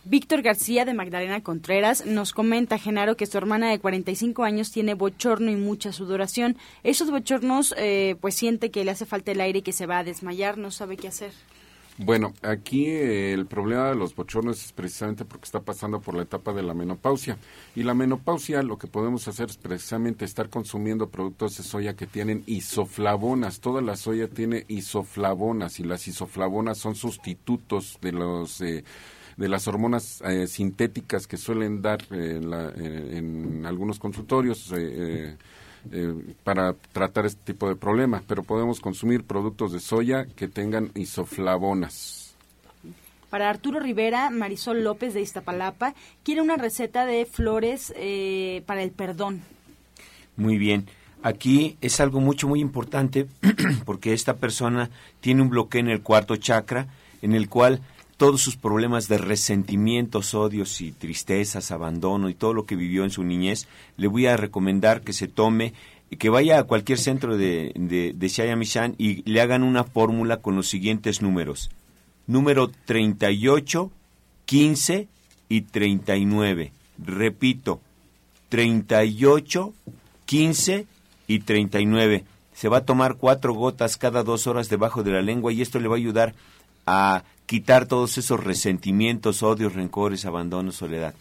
[0.04, 4.94] Víctor García de Magdalena Contreras nos comenta, Genaro, que su hermana de 45 años tiene
[4.94, 6.56] bochorno y mucha sudoración.
[6.82, 9.98] Esos bochornos, eh, pues siente que le hace falta el aire y que se va
[9.98, 11.30] a desmayar, no sabe qué hacer.
[11.98, 16.22] Bueno, aquí eh, el problema de los bochornos es precisamente porque está pasando por la
[16.22, 17.36] etapa de la menopausia.
[17.76, 22.08] Y la menopausia lo que podemos hacer es precisamente estar consumiendo productos de soya que
[22.08, 23.60] tienen isoflavonas.
[23.60, 28.60] Toda la soya tiene isoflavonas y las isoflavonas son sustitutos de los...
[28.62, 28.82] Eh,
[29.36, 32.40] de las hormonas eh, sintéticas que suelen dar eh,
[33.12, 35.36] en algunos consultorios eh,
[36.44, 42.34] para tratar este tipo de problemas, pero podemos consumir productos de soya que tengan isoflavonas.
[43.30, 47.92] Para Arturo Rivera, Marisol López de Iztapalapa quiere una receta de flores
[48.66, 49.42] para el perdón.
[50.36, 50.86] Muy bien.
[51.22, 53.26] Aquí es algo mucho, muy importante
[53.84, 56.88] porque esta persona tiene un bloqueo en el cuarto chakra
[57.22, 57.80] en el cual
[58.22, 63.10] todos sus problemas de resentimientos, odios y tristezas, abandono y todo lo que vivió en
[63.10, 63.66] su niñez,
[63.96, 65.72] le voy a recomendar que se tome,
[66.20, 70.68] que vaya a cualquier centro de, de, de y le hagan una fórmula con los
[70.68, 71.68] siguientes números.
[72.28, 73.90] Número 38,
[74.44, 75.08] 15
[75.48, 76.70] y 39.
[77.04, 77.80] Repito,
[78.50, 79.74] 38,
[80.26, 80.86] 15
[81.26, 82.24] y 39.
[82.54, 85.80] Se va a tomar cuatro gotas cada dos horas debajo de la lengua y esto
[85.80, 86.36] le va a ayudar
[86.86, 91.14] a quitar todos esos resentimientos, odios, rencores, abandono, soledad.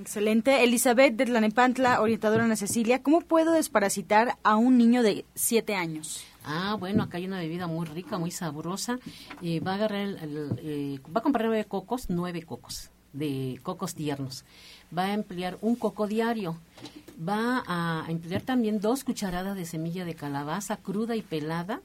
[0.00, 0.62] Excelente.
[0.62, 6.24] Elizabeth de Tlanepantla, orientadora Ana Cecilia, ¿cómo puedo desparasitar a un niño de siete años?
[6.44, 8.98] Ah, bueno, acá hay una bebida muy rica, muy sabrosa.
[9.42, 13.94] Eh, va a agarrar, el, eh, va a comprar nueve cocos, nueve cocos de cocos
[13.94, 14.44] tiernos.
[14.96, 16.56] Va a emplear un coco diario.
[17.26, 21.80] Va a emplear también dos cucharadas de semilla de calabaza cruda y pelada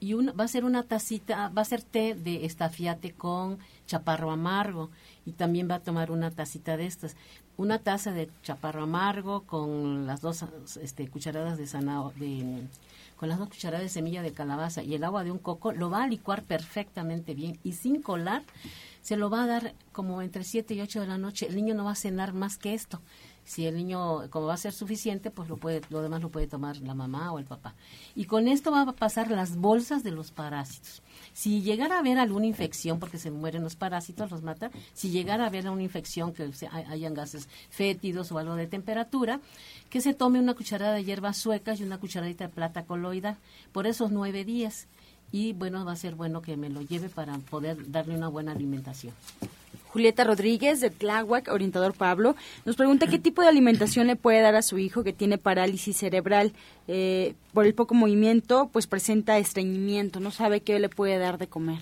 [0.00, 4.90] y va a ser una tacita, va a ser té de estafiate con chaparro amargo
[5.24, 7.16] y también va a tomar una tacita de estas.
[7.56, 10.44] Una taza de chaparro amargo con las dos
[10.82, 12.44] este, cucharadas de zanahoria,
[13.16, 15.88] con las dos cucharadas de semilla de calabaza y el agua de un coco, lo
[15.88, 18.42] va a licuar perfectamente bien y sin colar,
[19.00, 21.46] se lo va a dar como entre 7 y 8 de la noche.
[21.46, 23.00] El niño no va a cenar más que esto
[23.46, 26.48] si el niño, como va a ser suficiente, pues lo puede, lo demás lo puede
[26.48, 27.76] tomar la mamá o el papá.
[28.16, 31.00] Y con esto va a pasar las bolsas de los parásitos.
[31.32, 35.44] Si llegara a haber alguna infección, porque se mueren los parásitos, los mata, si llegara
[35.44, 36.50] a haber una infección, que
[36.88, 39.40] hayan gases fétidos o algo de temperatura,
[39.90, 43.36] que se tome una cucharada de hierbas suecas y una cucharadita de plata coloidal
[43.70, 44.88] por esos nueve días.
[45.30, 48.50] Y bueno, va a ser bueno que me lo lleve para poder darle una buena
[48.50, 49.14] alimentación.
[49.88, 54.54] Julieta Rodríguez de Tláhuac, orientador Pablo, nos pregunta qué tipo de alimentación le puede dar
[54.54, 56.52] a su hijo que tiene parálisis cerebral.
[56.88, 61.46] Eh, por el poco movimiento, pues presenta estreñimiento, no sabe qué le puede dar de
[61.46, 61.78] comer.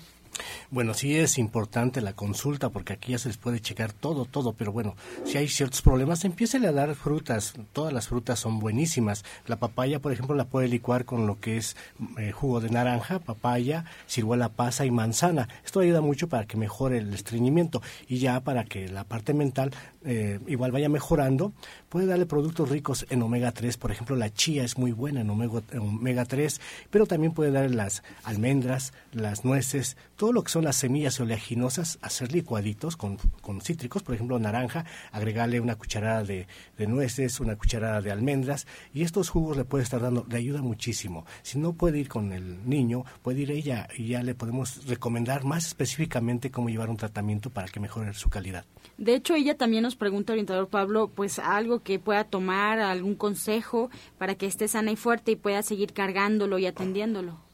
[0.75, 4.51] Bueno, sí es importante la consulta porque aquí ya se les puede checar todo, todo,
[4.51, 7.53] pero bueno, si hay ciertos problemas, empiece a dar frutas.
[7.71, 9.23] Todas las frutas son buenísimas.
[9.47, 11.77] La papaya, por ejemplo, la puede licuar con lo que es
[12.17, 15.47] eh, jugo de naranja, papaya, ciruela pasa y manzana.
[15.63, 19.71] Esto ayuda mucho para que mejore el estreñimiento y ya para que la parte mental
[20.05, 21.53] eh, igual vaya mejorando,
[21.89, 23.77] puede darle productos ricos en omega 3.
[23.77, 27.51] Por ejemplo, la chía es muy buena en omega, en omega 3, pero también puede
[27.51, 33.17] darle las almendras, las nueces, todo lo que son las semillas oleaginosas, hacer licuaditos con,
[33.41, 36.47] con cítricos, por ejemplo, naranja, agregarle una cucharada de,
[36.87, 41.25] nueces, una cucharada de almendras, y estos jugos le puede estar dando, le ayuda muchísimo.
[41.41, 45.43] Si no puede ir con el niño, puede ir ella y ya le podemos recomendar
[45.43, 48.65] más específicamente cómo llevar un tratamiento para que mejore su calidad.
[48.97, 53.89] De hecho, ella también nos pregunta, orientador Pablo, pues algo que pueda tomar, algún consejo
[54.17, 57.44] para que esté sana y fuerte y pueda seguir cargándolo y atendiéndolo.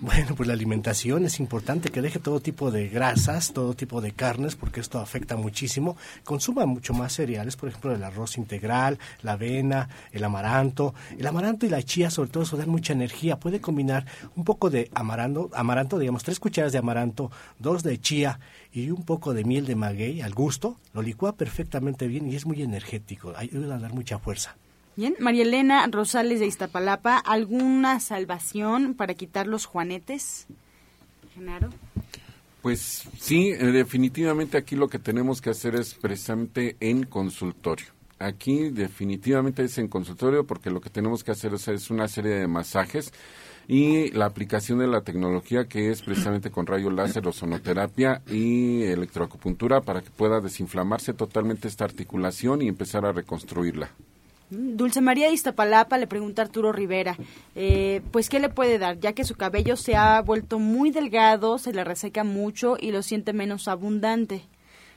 [0.00, 4.12] Bueno, pues la alimentación es importante, que deje todo tipo de grasas, todo tipo de
[4.12, 5.96] carnes, porque esto afecta muchísimo.
[6.22, 10.94] Consuma mucho más cereales, por ejemplo, el arroz integral, la avena, el amaranto.
[11.18, 13.40] El amaranto y la chía, sobre todo, eso dan mucha energía.
[13.40, 18.38] Puede combinar un poco de amaranto, amaranto, digamos, tres cucharas de amaranto, dos de chía
[18.72, 20.76] y un poco de miel de maguey al gusto.
[20.92, 23.32] Lo licúa perfectamente bien y es muy energético.
[23.36, 24.54] Ayuda a dar mucha fuerza.
[24.98, 30.48] Bien, María Elena Rosales de Iztapalapa, ¿alguna salvación para quitar los juanetes?
[31.32, 31.68] Genaro.
[32.62, 37.86] Pues sí, eh, definitivamente aquí lo que tenemos que hacer es precisamente en consultorio.
[38.18, 42.48] Aquí definitivamente es en consultorio porque lo que tenemos que hacer es, una serie de
[42.48, 43.12] masajes
[43.68, 49.80] y la aplicación de la tecnología que es precisamente con rayo láser, ozonoterapia y electroacupuntura
[49.80, 53.90] para que pueda desinflamarse totalmente esta articulación y empezar a reconstruirla.
[54.50, 57.16] Dulce María Iztapalapa le pregunta a Arturo Rivera,
[57.54, 58.98] eh, pues ¿qué le puede dar?
[58.98, 63.02] Ya que su cabello se ha vuelto muy delgado, se le reseca mucho y lo
[63.02, 64.42] siente menos abundante.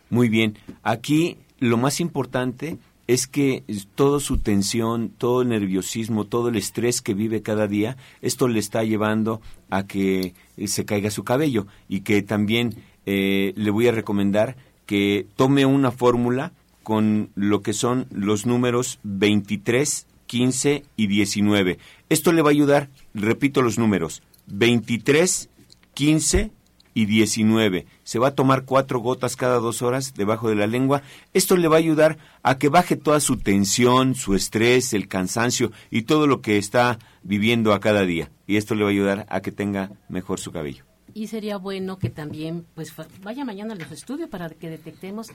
[0.09, 2.77] Muy bien, aquí lo más importante
[3.07, 3.63] es que
[3.95, 8.59] toda su tensión, todo el nerviosismo, todo el estrés que vive cada día, esto le
[8.59, 12.75] está llevando a que eh, se caiga su cabello y que también
[13.05, 16.53] eh, le voy a recomendar que tome una fórmula
[16.83, 21.77] con lo que son los números 23, 15 y 19.
[22.09, 25.49] Esto le va a ayudar, repito los números, 23,
[25.93, 26.51] 15
[26.93, 27.85] y 19.
[28.03, 31.03] Se va a tomar cuatro gotas cada dos horas debajo de la lengua.
[31.33, 35.71] Esto le va a ayudar a que baje toda su tensión, su estrés, el cansancio
[35.89, 38.31] y todo lo que está viviendo a cada día.
[38.47, 41.97] Y esto le va a ayudar a que tenga mejor su cabello y sería bueno
[41.97, 45.27] que también pues vaya mañana a los estudios para que detectemos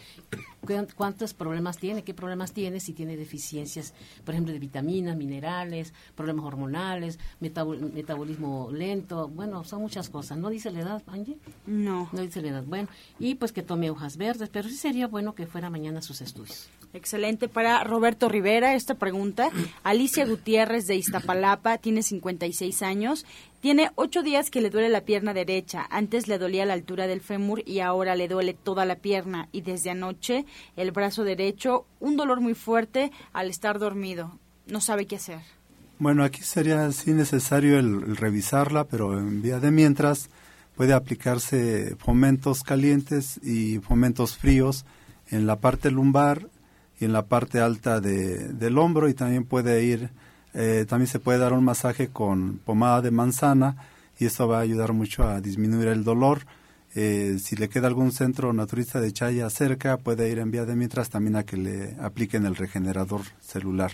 [0.96, 6.44] cuántos problemas tiene, qué problemas tiene, si tiene deficiencias, por ejemplo, de vitaminas, minerales, problemas
[6.44, 10.38] hormonales, metabolismo lento, bueno, son muchas cosas.
[10.38, 11.38] ¿No dice la edad, Angie?
[11.66, 12.08] No.
[12.12, 12.64] No dice la edad.
[12.64, 16.02] Bueno, y pues que tome hojas verdes, pero sí sería bueno que fuera mañana a
[16.02, 16.68] sus estudios.
[16.92, 17.48] Excelente.
[17.48, 19.50] Para Roberto Rivera, esta pregunta.
[19.82, 23.26] Alicia Gutiérrez de Iztapalapa tiene 56 años.
[23.66, 25.88] Tiene ocho días que le duele la pierna derecha.
[25.90, 29.48] Antes le dolía la altura del fémur y ahora le duele toda la pierna.
[29.50, 30.46] Y desde anoche
[30.76, 34.38] el brazo derecho, un dolor muy fuerte al estar dormido.
[34.68, 35.40] No sabe qué hacer.
[35.98, 40.30] Bueno, aquí sería sí necesario el, revisarla, pero en vía de mientras
[40.76, 44.86] puede aplicarse fomentos calientes y fomentos fríos
[45.26, 46.50] en la parte lumbar
[47.00, 50.12] y en la parte alta de, del hombro y también puede ir,
[50.58, 53.76] eh, también se puede dar un masaje con pomada de manzana
[54.18, 56.46] y eso va a ayudar mucho a disminuir el dolor.
[56.94, 60.74] Eh, si le queda algún centro naturista de Chaya cerca, puede ir en vía de
[60.74, 63.92] mientras también a que le apliquen el regenerador celular.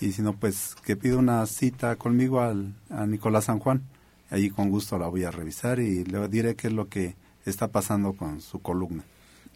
[0.00, 3.82] Y si no, pues que pida una cita conmigo al, a Nicolás San Juan.
[4.30, 7.66] Allí con gusto la voy a revisar y le diré qué es lo que está
[7.68, 9.02] pasando con su columna.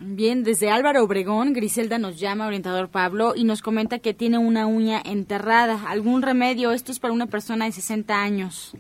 [0.01, 4.67] Bien, desde Álvaro Obregón, Griselda nos llama, orientador Pablo, y nos comenta que tiene una
[4.69, 5.89] uña enterrada.
[5.89, 6.71] ¿Algún remedio?
[6.71, 8.77] Esto es para una persona de 60 años.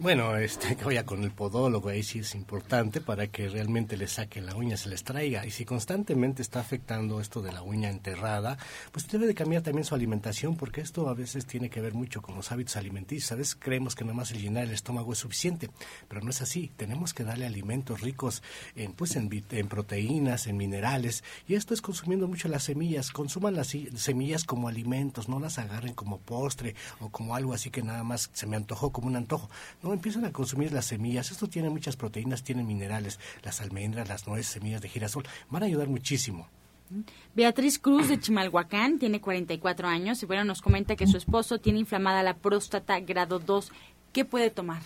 [0.00, 4.08] Bueno, este, que vaya con el podólogo, ahí sí es importante para que realmente le
[4.08, 5.44] saque la uña, se les traiga.
[5.44, 8.56] Y si constantemente está afectando esto de la uña enterrada,
[8.92, 12.22] pues debe de cambiar también su alimentación, porque esto a veces tiene que ver mucho
[12.22, 13.30] con los hábitos alimenticios.
[13.32, 15.68] A veces creemos que nomás el llenar el estómago es suficiente,
[16.08, 16.72] pero no es así.
[16.78, 18.42] Tenemos que darle alimentos ricos
[18.76, 23.10] en, pues, en, en proteínas, en minerales, y esto es consumiendo mucho las semillas.
[23.10, 27.82] Consuman las semillas como alimentos, no las agarren como postre o como algo así que
[27.82, 29.50] nada más se me antojó como un antojo.
[29.82, 31.30] No empiezan a consumir las semillas.
[31.30, 33.18] Esto tiene muchas proteínas, tiene minerales.
[33.42, 36.48] Las almendras, las nueces, semillas de girasol van a ayudar muchísimo.
[37.34, 41.78] Beatriz Cruz de Chimalhuacán tiene 44 años y bueno, nos comenta que su esposo tiene
[41.78, 43.70] inflamada la próstata grado 2.
[44.12, 44.82] ¿Qué puede tomar?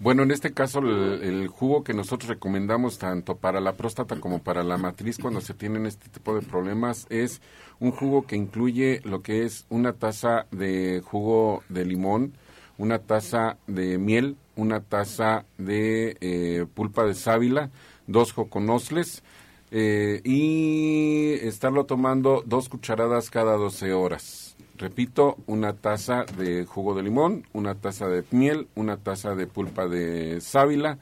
[0.00, 4.62] Bueno, en este caso el, jugo que nosotros recomendamos tanto para la próstata como para
[4.62, 7.42] la matriz cuando se tienen este tipo de problemas es
[7.80, 12.34] un jugo que incluye lo que es una taza de jugo de limón,
[12.78, 17.70] una taza de miel, una taza de eh, pulpa de sábila,
[18.06, 19.22] dos joconosles
[19.70, 24.56] eh, y estarlo tomando dos cucharadas cada 12 horas.
[24.76, 29.88] Repito, una taza de jugo de limón, una taza de miel, una taza de pulpa
[29.88, 30.98] de sábila,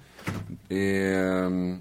[0.70, 1.78] eh,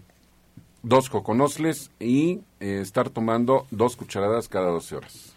[0.84, 5.35] dos joconosles y estar tomando dos cucharadas cada 12 horas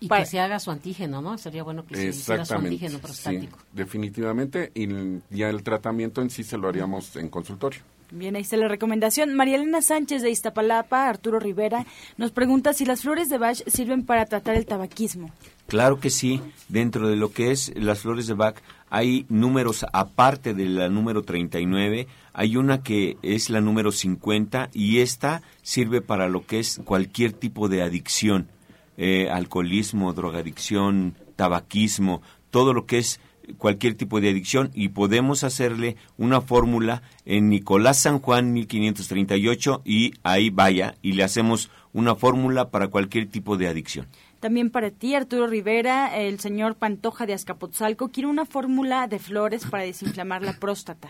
[0.00, 1.38] y que se haga su antígeno, ¿no?
[1.38, 3.58] Sería bueno que se hiciera su antígeno prostático.
[3.72, 4.88] definitivamente, y
[5.30, 7.80] ya el tratamiento en sí se lo haríamos en consultorio.
[8.12, 9.34] Bien, ahí está la recomendación.
[9.34, 11.86] María Elena Sánchez de Iztapalapa, Arturo Rivera,
[12.18, 15.30] nos pregunta si las flores de Bach sirven para tratar el tabaquismo.
[15.66, 16.42] Claro que sí.
[16.68, 18.56] Dentro de lo que es las flores de Bach
[18.90, 22.06] hay números aparte de la número 39.
[22.34, 27.32] Hay una que es la número 50 y esta sirve para lo que es cualquier
[27.32, 28.48] tipo de adicción
[28.96, 33.20] eh, alcoholismo, drogadicción, tabaquismo, todo lo que es
[33.58, 40.14] cualquier tipo de adicción y podemos hacerle una fórmula en Nicolás San Juan 1538 y
[40.22, 44.06] ahí vaya y le hacemos una fórmula para cualquier tipo de adicción.
[44.40, 49.64] También para ti, Arturo Rivera, el señor Pantoja de Azcapotzalco quiere una fórmula de flores
[49.66, 51.08] para desinflamar la próstata.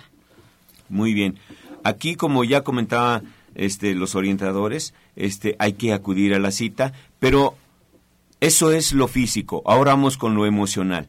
[0.89, 1.39] Muy bien.
[1.83, 3.23] Aquí, como ya comentaba
[3.55, 7.57] este, los orientadores, este, hay que acudir a la cita, pero
[8.43, 9.63] eso es lo físico.
[9.67, 11.07] Ahora vamos con lo emocional.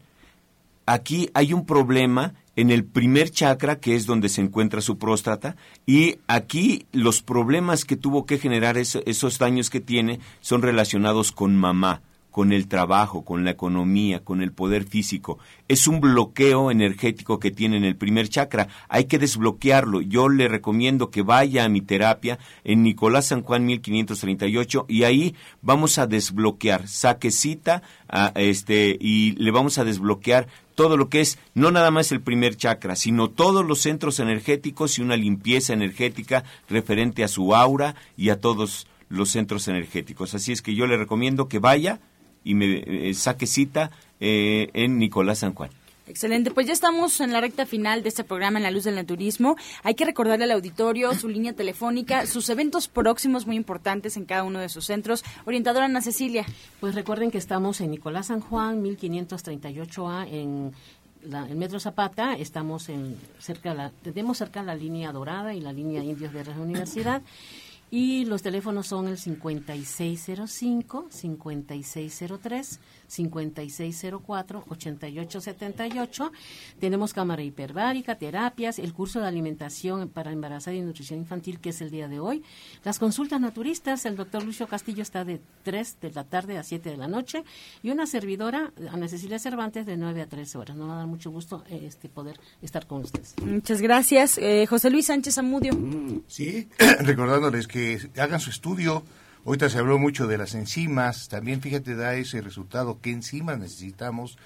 [0.86, 5.56] aquí hay un problema en el primer chakra, que es donde se encuentra su próstata,
[5.88, 11.56] y aquí los problemas que tuvo que generar esos daños que tiene son relacionados con
[11.56, 12.04] mamá
[12.34, 15.38] con el trabajo, con la economía, con el poder físico.
[15.68, 18.70] Es un bloqueo energético que tiene en el primer chakra.
[18.90, 20.02] Hay que desbloquearlo.
[20.02, 25.36] Yo le recomiendo que vaya a mi terapia en Nicolás San Juan 1538 y ahí
[25.62, 26.88] vamos a desbloquear.
[26.88, 31.92] Saque cita a este, y le vamos a desbloquear todo lo que es no nada
[31.92, 37.28] más el primer chakra, sino todos los centros energéticos y una limpieza energética referente a
[37.28, 40.34] su aura y a todos los centros energéticos.
[40.34, 42.00] Así es que yo le recomiendo que vaya
[42.44, 45.70] y me eh, saque cita eh, en Nicolás San Juan.
[46.06, 48.96] Excelente, pues ya estamos en la recta final de este programa en la luz del
[48.96, 49.56] naturismo.
[49.84, 54.44] Hay que recordarle al auditorio su línea telefónica, sus eventos próximos muy importantes en cada
[54.44, 55.24] uno de sus centros.
[55.46, 56.46] Orientadora Ana Cecilia.
[56.82, 60.74] Pues recuerden que estamos en Nicolás San Juan, 1538A, en
[61.24, 65.72] la, el Metro Zapata, estamos en cerca la, tenemos cerca la línea dorada y la
[65.72, 67.22] línea indios de la universidad.
[67.96, 72.80] Y los teléfonos son el 5605, 5603,
[73.14, 76.32] 5604, 8878.
[76.80, 81.82] Tenemos cámara hiperbárica, terapias, el curso de alimentación para embarazada y nutrición infantil, que es
[81.82, 82.44] el día de hoy.
[82.84, 86.90] Las consultas naturistas, el doctor Lucio Castillo está de 3 de la tarde a 7
[86.90, 87.44] de la noche.
[87.82, 90.76] Y una servidora, Ana Cecilia Cervantes, de 9 a 13 horas.
[90.76, 93.36] Nos va a dar mucho gusto este, poder estar con ustedes.
[93.44, 94.38] Muchas gracias.
[94.38, 95.78] Eh, José Luis Sánchez Amudio.
[96.28, 96.68] Sí,
[97.00, 99.04] recordándoles que hagan su estudio.
[99.46, 104.38] Ahorita se habló mucho de las enzimas, también fíjate, da ese resultado, qué enzimas necesitamos.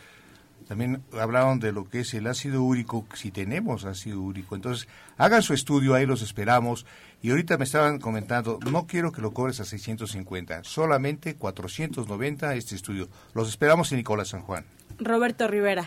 [0.68, 4.56] También hablaron de lo que es el ácido úrico, si tenemos ácido úrico.
[4.56, 4.88] Entonces,
[5.18, 6.86] hagan su estudio, ahí los esperamos.
[7.22, 12.76] Y ahorita me estaban comentando, no quiero que lo cobres a 650, solamente 490 este
[12.76, 13.08] estudio.
[13.34, 14.66] Los esperamos en Nicolás San Juan.
[15.00, 15.86] Roberto Rivera.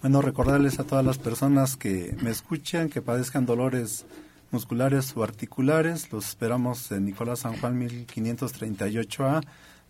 [0.00, 4.06] Bueno, recordarles a todas las personas que me escuchan, que padezcan dolores
[4.50, 6.12] musculares o articulares.
[6.12, 9.42] Los esperamos en Nicolás San Juan 1538A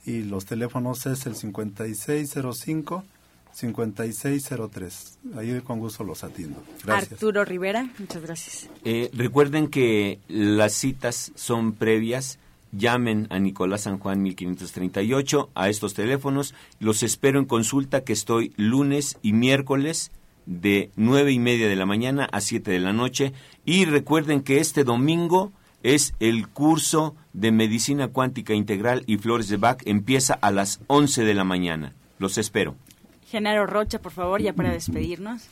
[0.05, 3.05] y los teléfonos es el 5605
[3.57, 5.19] 5603.
[5.37, 6.63] Ahí con gusto los atiendo.
[6.85, 7.13] Gracias.
[7.13, 8.71] Arturo Rivera, muchas gracias.
[8.85, 12.39] Eh, recuerden que las citas son previas.
[12.73, 16.55] Llamen a Nicolás San Juan 1538 a estos teléfonos.
[16.81, 20.11] Los espero en consulta que estoy lunes y miércoles
[20.45, 23.33] de nueve y media de la mañana a 7 de la noche.
[23.67, 25.53] Y recuerden que este domingo
[25.83, 29.83] es el curso de Medicina Cuántica Integral y Flores de Bach.
[29.85, 31.93] Empieza a las 11 de la mañana.
[32.19, 32.77] Los espero.
[33.29, 35.49] Genaro Rocha, por favor, ya para despedirnos.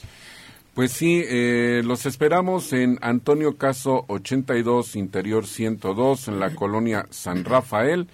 [0.74, 7.44] Pues sí, eh, los esperamos en Antonio Caso 82, Interior 102, en la colonia San
[7.44, 8.06] Rafael.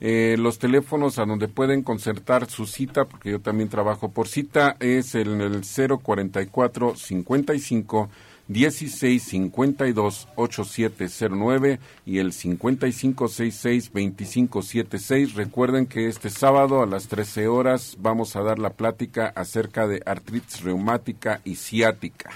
[0.00, 4.76] Eh, los teléfonos a donde pueden concertar su cita, porque yo también trabajo por cita,
[4.80, 8.10] es el, el 044 55
[8.48, 15.34] 16 52 8709 y el 55 66 2576.
[15.34, 20.02] Recuerden que este sábado a las 13 horas vamos a dar la plática acerca de
[20.06, 22.30] artritis reumática y ciática.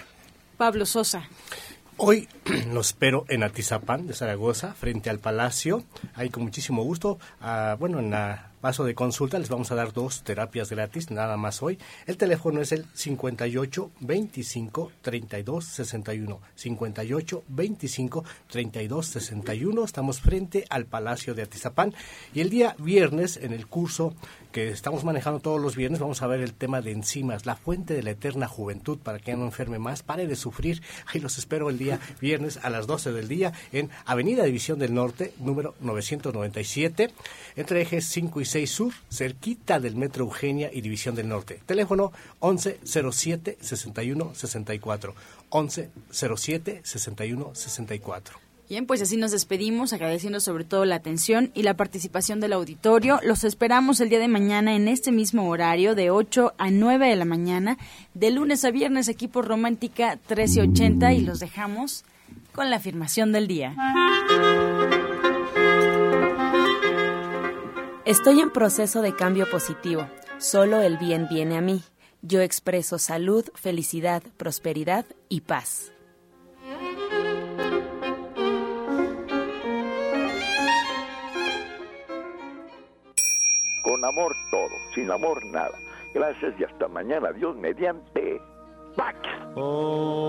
[0.56, 1.28] Pablo Sosa.
[1.96, 2.28] Hoy
[2.72, 5.84] los espero en Atizapán de Zaragoza, frente al Palacio.
[6.14, 7.18] Ahí con muchísimo gusto.
[7.40, 11.36] Ah, bueno, en la paso de consulta les vamos a dar dos terapias gratis, nada
[11.36, 11.78] más hoy.
[12.06, 16.40] El teléfono es el 58 25 32 61.
[16.54, 19.84] 58 25 32 61.
[19.84, 21.94] Estamos frente al Palacio de Atizapán.
[22.34, 24.14] Y el día viernes, en el curso
[24.52, 27.94] que estamos manejando todos los viernes, vamos a ver el tema de enzimas, la fuente
[27.94, 30.82] de la eterna juventud, para que no enferme más, pare de sufrir.
[31.06, 34.94] Ahí los espero el día viernes a las 12 del día en Avenida División del
[34.94, 37.10] Norte, número 997,
[37.56, 41.60] entre ejes 5 y 6 Sur, cerquita del Metro Eugenia y División del Norte.
[41.66, 42.12] Teléfono
[42.42, 45.14] 1107 61 64.
[45.52, 48.50] 1107 61 64.
[48.70, 53.18] Bien, pues así nos despedimos, agradeciendo sobre todo la atención y la participación del auditorio.
[53.24, 57.16] Los esperamos el día de mañana en este mismo horario, de 8 a 9 de
[57.16, 57.78] la mañana,
[58.14, 62.04] de lunes a viernes, equipo romántica 1380, y los dejamos
[62.52, 63.74] con la afirmación del día.
[68.04, 70.08] Estoy en proceso de cambio positivo.
[70.38, 71.82] Solo el bien viene a mí.
[72.22, 75.92] Yo expreso salud, felicidad, prosperidad y paz.
[83.82, 85.78] Con amor todo, sin amor nada.
[86.12, 87.32] Gracias y hasta mañana.
[87.32, 88.40] Dios mediante.
[89.00, 89.16] back.
[89.56, 90.20] Oh.